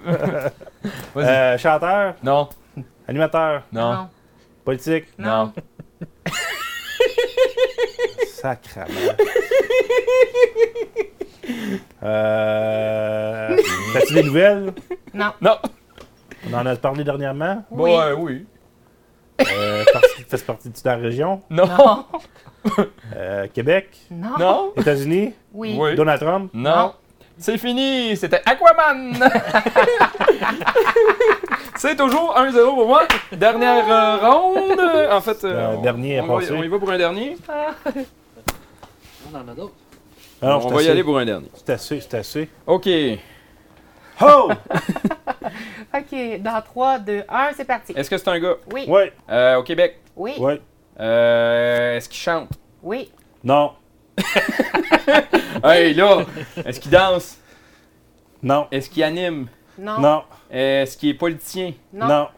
[1.16, 2.14] Euh, chanteur.
[2.22, 2.48] Non.
[3.08, 3.62] Animateur.
[3.72, 4.08] Non.
[4.64, 5.06] Politique.
[5.18, 5.52] Non.
[8.28, 9.16] Sacrament.
[12.02, 13.56] Euh.
[13.94, 14.72] Fais-tu des nouvelles?
[15.14, 15.32] Non.
[15.40, 15.56] Non.
[16.50, 17.64] On en a parlé dernièrement?
[17.70, 17.90] Oui.
[17.90, 18.46] Ouais, oui.
[19.40, 19.84] Euh,
[20.28, 21.42] fais partie de la région?
[21.48, 21.66] Non.
[21.66, 22.04] Non.
[23.16, 23.96] Euh, Québec?
[24.10, 24.36] Non.
[24.38, 24.72] Non.
[24.76, 25.32] États-Unis?
[25.54, 25.76] Oui.
[25.80, 25.94] Oui.
[25.94, 26.50] Donald Trump?
[26.52, 26.70] Non.
[26.70, 26.92] Non.
[27.38, 28.14] C'est fini.
[28.16, 29.14] C'était Aquaman.
[31.78, 33.02] C'est toujours 1-0 pour moi.
[33.32, 34.80] Dernière euh, ronde.
[35.12, 37.36] En fait, euh, Le on- dernier on, va, on y va pour un dernier.
[39.32, 39.74] On en a d'autres.
[40.42, 41.48] Alors, on va y aller pour un dernier.
[41.54, 42.48] C'est assez, c'est assez.
[42.66, 42.88] OK.
[44.20, 44.50] Oh!
[45.94, 47.92] OK, dans 3, 2, 1, c'est parti.
[47.96, 48.56] Est-ce que c'est un gars?
[48.72, 48.86] Oui.
[49.30, 50.00] Euh, au Québec.
[50.16, 50.34] Oui.
[50.38, 50.60] ouais.
[50.98, 52.50] Euh, est-ce qu'il chante?
[52.82, 53.12] Oui.
[53.44, 53.72] Non,
[55.64, 56.24] Hey, là!
[56.66, 57.38] Est-ce qu'il danse?
[58.42, 59.46] non, Est-ce qu'il anime?
[59.78, 60.00] Non.
[60.00, 61.72] non, Est-ce qu'il est politicien?
[61.92, 62.06] Non.
[62.08, 62.28] non,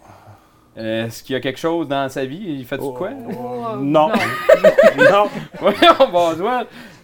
[0.76, 2.57] Est-ce qu'il y a quelque chose dans sa vie?
[2.59, 2.93] Il fait du Oh.
[2.93, 3.11] quoi?
[3.30, 4.09] Oh, non,
[4.99, 5.28] non.
[5.61, 6.51] Voyons, bonjour.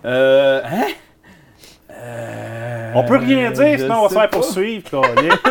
[0.04, 0.86] Euh, hein?
[1.90, 2.65] Euh,
[2.98, 5.02] On peut rien dire, je sinon on va se faire poursuivre.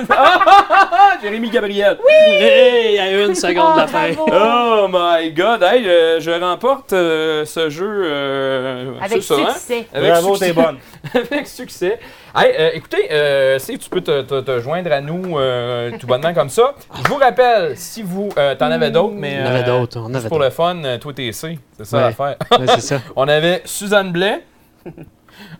[0.10, 1.98] Ah, Jérémy Gabriel.
[2.39, 4.08] Hey, il y a une seconde de la fin.
[4.18, 8.04] Oh my god, hey, euh, je remporte euh, ce jeu.
[8.06, 9.54] euh, Avec c'est ça, hein?
[9.54, 9.88] succès.
[9.93, 10.46] Avec Bravo, succès.
[10.48, 10.78] t'es bonne.
[11.14, 12.00] Avec succès.
[12.36, 16.08] Hey, euh, écoutez, euh, si tu peux te, te- te joindre à nous euh, tout
[16.08, 16.74] bonnement comme ça.
[17.04, 18.30] Je vous rappelle, si vous.
[18.38, 19.38] euh, T'en avais d'autres, mais.
[19.41, 21.58] On avait euh, d'autres, on en juste avait pour le fun, euh, toi, t'es C.
[21.78, 22.04] C'est ça Ouais.
[22.04, 22.36] l'affaire.
[22.52, 23.02] Ouais, c'est ça.
[23.16, 24.43] On avait Suzanne Blais.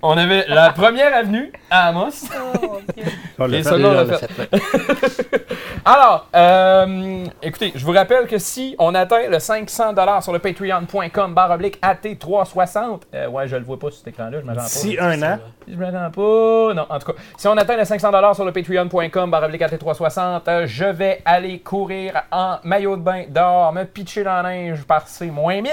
[0.02, 2.26] On avait la première avenue à Amos.
[2.98, 3.04] Et
[3.38, 5.40] on l'a fait.
[5.88, 11.36] Alors, euh, écoutez, je vous rappelle que si on atteint le 500 sur le patreon.com
[11.36, 14.56] barre oblique AT360, euh, ouais, je le vois pas sur cet écran-là, je me rends
[14.56, 14.64] pas.
[14.64, 16.74] Si un an, Je me rends pas.
[16.74, 20.42] Non, en tout cas, si on atteint le 500 sur le patreon.com barre oblique AT360,
[20.48, 24.86] euh, je vais aller courir en maillot de bain dehors, me pitcher dans la neige
[24.86, 25.72] par ces moins 1000.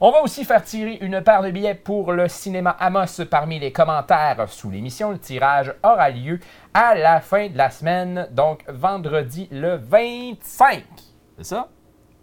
[0.00, 3.70] On va aussi faire tirer une paire de billets pour le cinéma Amos parmi les
[3.70, 5.10] commentaires sous l'émission.
[5.10, 6.40] Le tirage aura lieu
[6.76, 10.84] à la fin de la semaine, donc vendredi le 25.
[11.38, 11.68] C'est ça?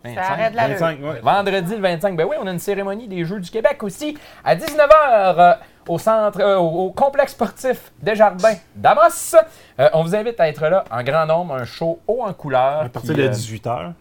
[0.05, 1.19] Ça arrête de la 25, ouais.
[1.21, 4.55] Vendredi le 25, ben oui, on a une cérémonie des Jeux du Québec aussi à
[4.55, 9.35] 19h au centre, euh, au, au complexe sportif Desjardins d'Amos.
[9.79, 12.81] Euh, on vous invite à être là en grand nombre, un show haut en couleur.
[12.81, 13.93] à partir qui, de euh, 18h.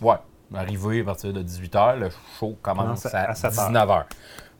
[0.00, 0.16] Ouais,
[0.54, 3.70] arrivé à partir de 18h, le show commence à, à 7 heures.
[3.70, 4.04] 19h.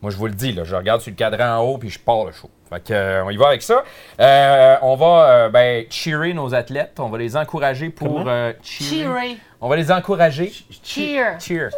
[0.03, 1.99] Moi, je vous le dis, là, je regarde sur le cadran en haut puis je
[1.99, 2.51] pars le show.
[2.70, 3.82] Fait que, euh, on y va avec ça.
[4.20, 6.98] Euh, on va euh, ben, cheerer nos athlètes.
[7.00, 8.24] On va les encourager pour.
[8.28, 9.02] Euh, cheerer.
[9.04, 9.36] Cheerer.
[9.60, 10.52] On va les encourager.
[10.82, 11.36] Cheer.
[11.40, 11.70] Cheers.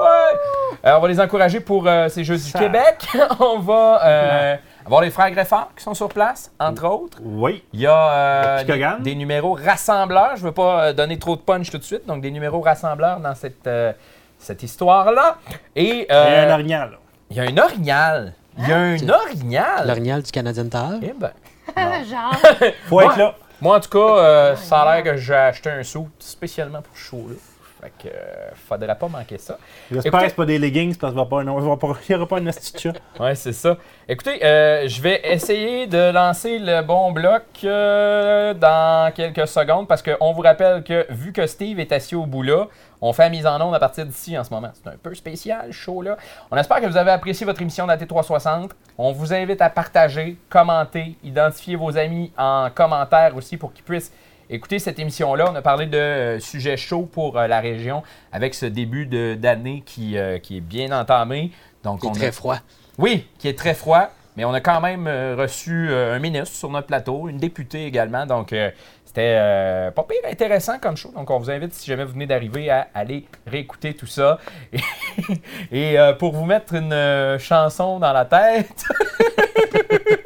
[0.00, 0.38] Ouais.
[0.86, 3.06] Euh, on va les encourager pour euh, ces Jeux du Québec.
[3.40, 7.18] on va euh, avoir les frères Greffard qui sont sur place, entre autres.
[7.22, 7.62] Oui.
[7.72, 10.32] Il y a euh, des, des numéros rassembleurs.
[10.36, 12.06] Je ne veux pas donner trop de punch tout de suite.
[12.06, 13.92] Donc, des numéros rassembleurs dans cette, euh,
[14.38, 15.36] cette histoire-là.
[15.76, 16.98] Et Il y a un orignal.
[17.30, 18.32] il y a un orignal.
[18.62, 19.86] Il y a un orignal.
[19.86, 20.98] L'orignal du Canadien Tire?
[21.02, 21.32] Eh ben,
[22.04, 22.34] Genre.
[22.86, 23.34] Faut être là.
[23.60, 26.96] moi, en tout cas, euh, ça a l'air que j'ai acheté un saut spécialement pour
[26.96, 27.34] ce show-là.
[27.80, 29.56] Fait que, euh, faudrait pas manquer ça.
[29.90, 32.12] J'espère que c'est pas des leggings parce qu'il va pas, non, il va pas- il
[32.12, 32.92] y aura pas un asti de chat.
[33.20, 33.76] Ouais, c'est ça.
[34.08, 40.02] Écoutez, euh, je vais essayer de lancer le bon bloc euh, dans quelques secondes parce
[40.02, 42.66] qu'on vous rappelle que vu que Steve est assis au bout là,
[43.00, 44.70] on fait la mise en onde à partir d'ici en ce moment.
[44.74, 46.18] C'est un peu spécial, ce show-là.
[46.50, 48.72] On espère que vous avez apprécié votre émission d'AT 360.
[48.98, 54.12] On vous invite à partager, commenter, identifier vos amis en commentaire aussi pour qu'ils puissent
[54.50, 55.50] écouter cette émission-là.
[55.50, 59.82] On a parlé de euh, sujets chauds pour euh, la région avec ce début d'année
[59.86, 61.52] qui, euh, qui est bien entamé.
[61.84, 62.56] Donc, Il est a- très froid.
[62.98, 65.06] oui, qui est très froid, mais on a quand même
[65.38, 68.54] reçu un ministre sur notre plateau, une députée également, donc
[69.04, 71.10] c'était euh, pas pire intéressant comme show.
[71.12, 74.38] Donc on vous invite, si jamais vous venez d'arriver, à aller réécouter tout ça.
[74.72, 74.78] Et,
[75.72, 78.84] et, euh, pour vous mettre une chanson dans la tête,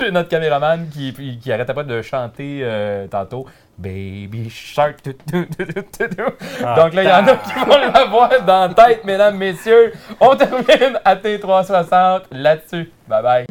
[0.12, 3.46] notre caméraman qui, qui, arrêtait pas de chanter euh, tantôt.
[3.78, 4.98] Baby Shark.
[5.02, 5.12] tu.
[5.12, 9.92] Donc là, il y en a qui vont l'avoir dans la tête, mesdames, messieurs.
[10.20, 12.90] On termine à T360 là-dessus.
[13.08, 13.46] Bye bye.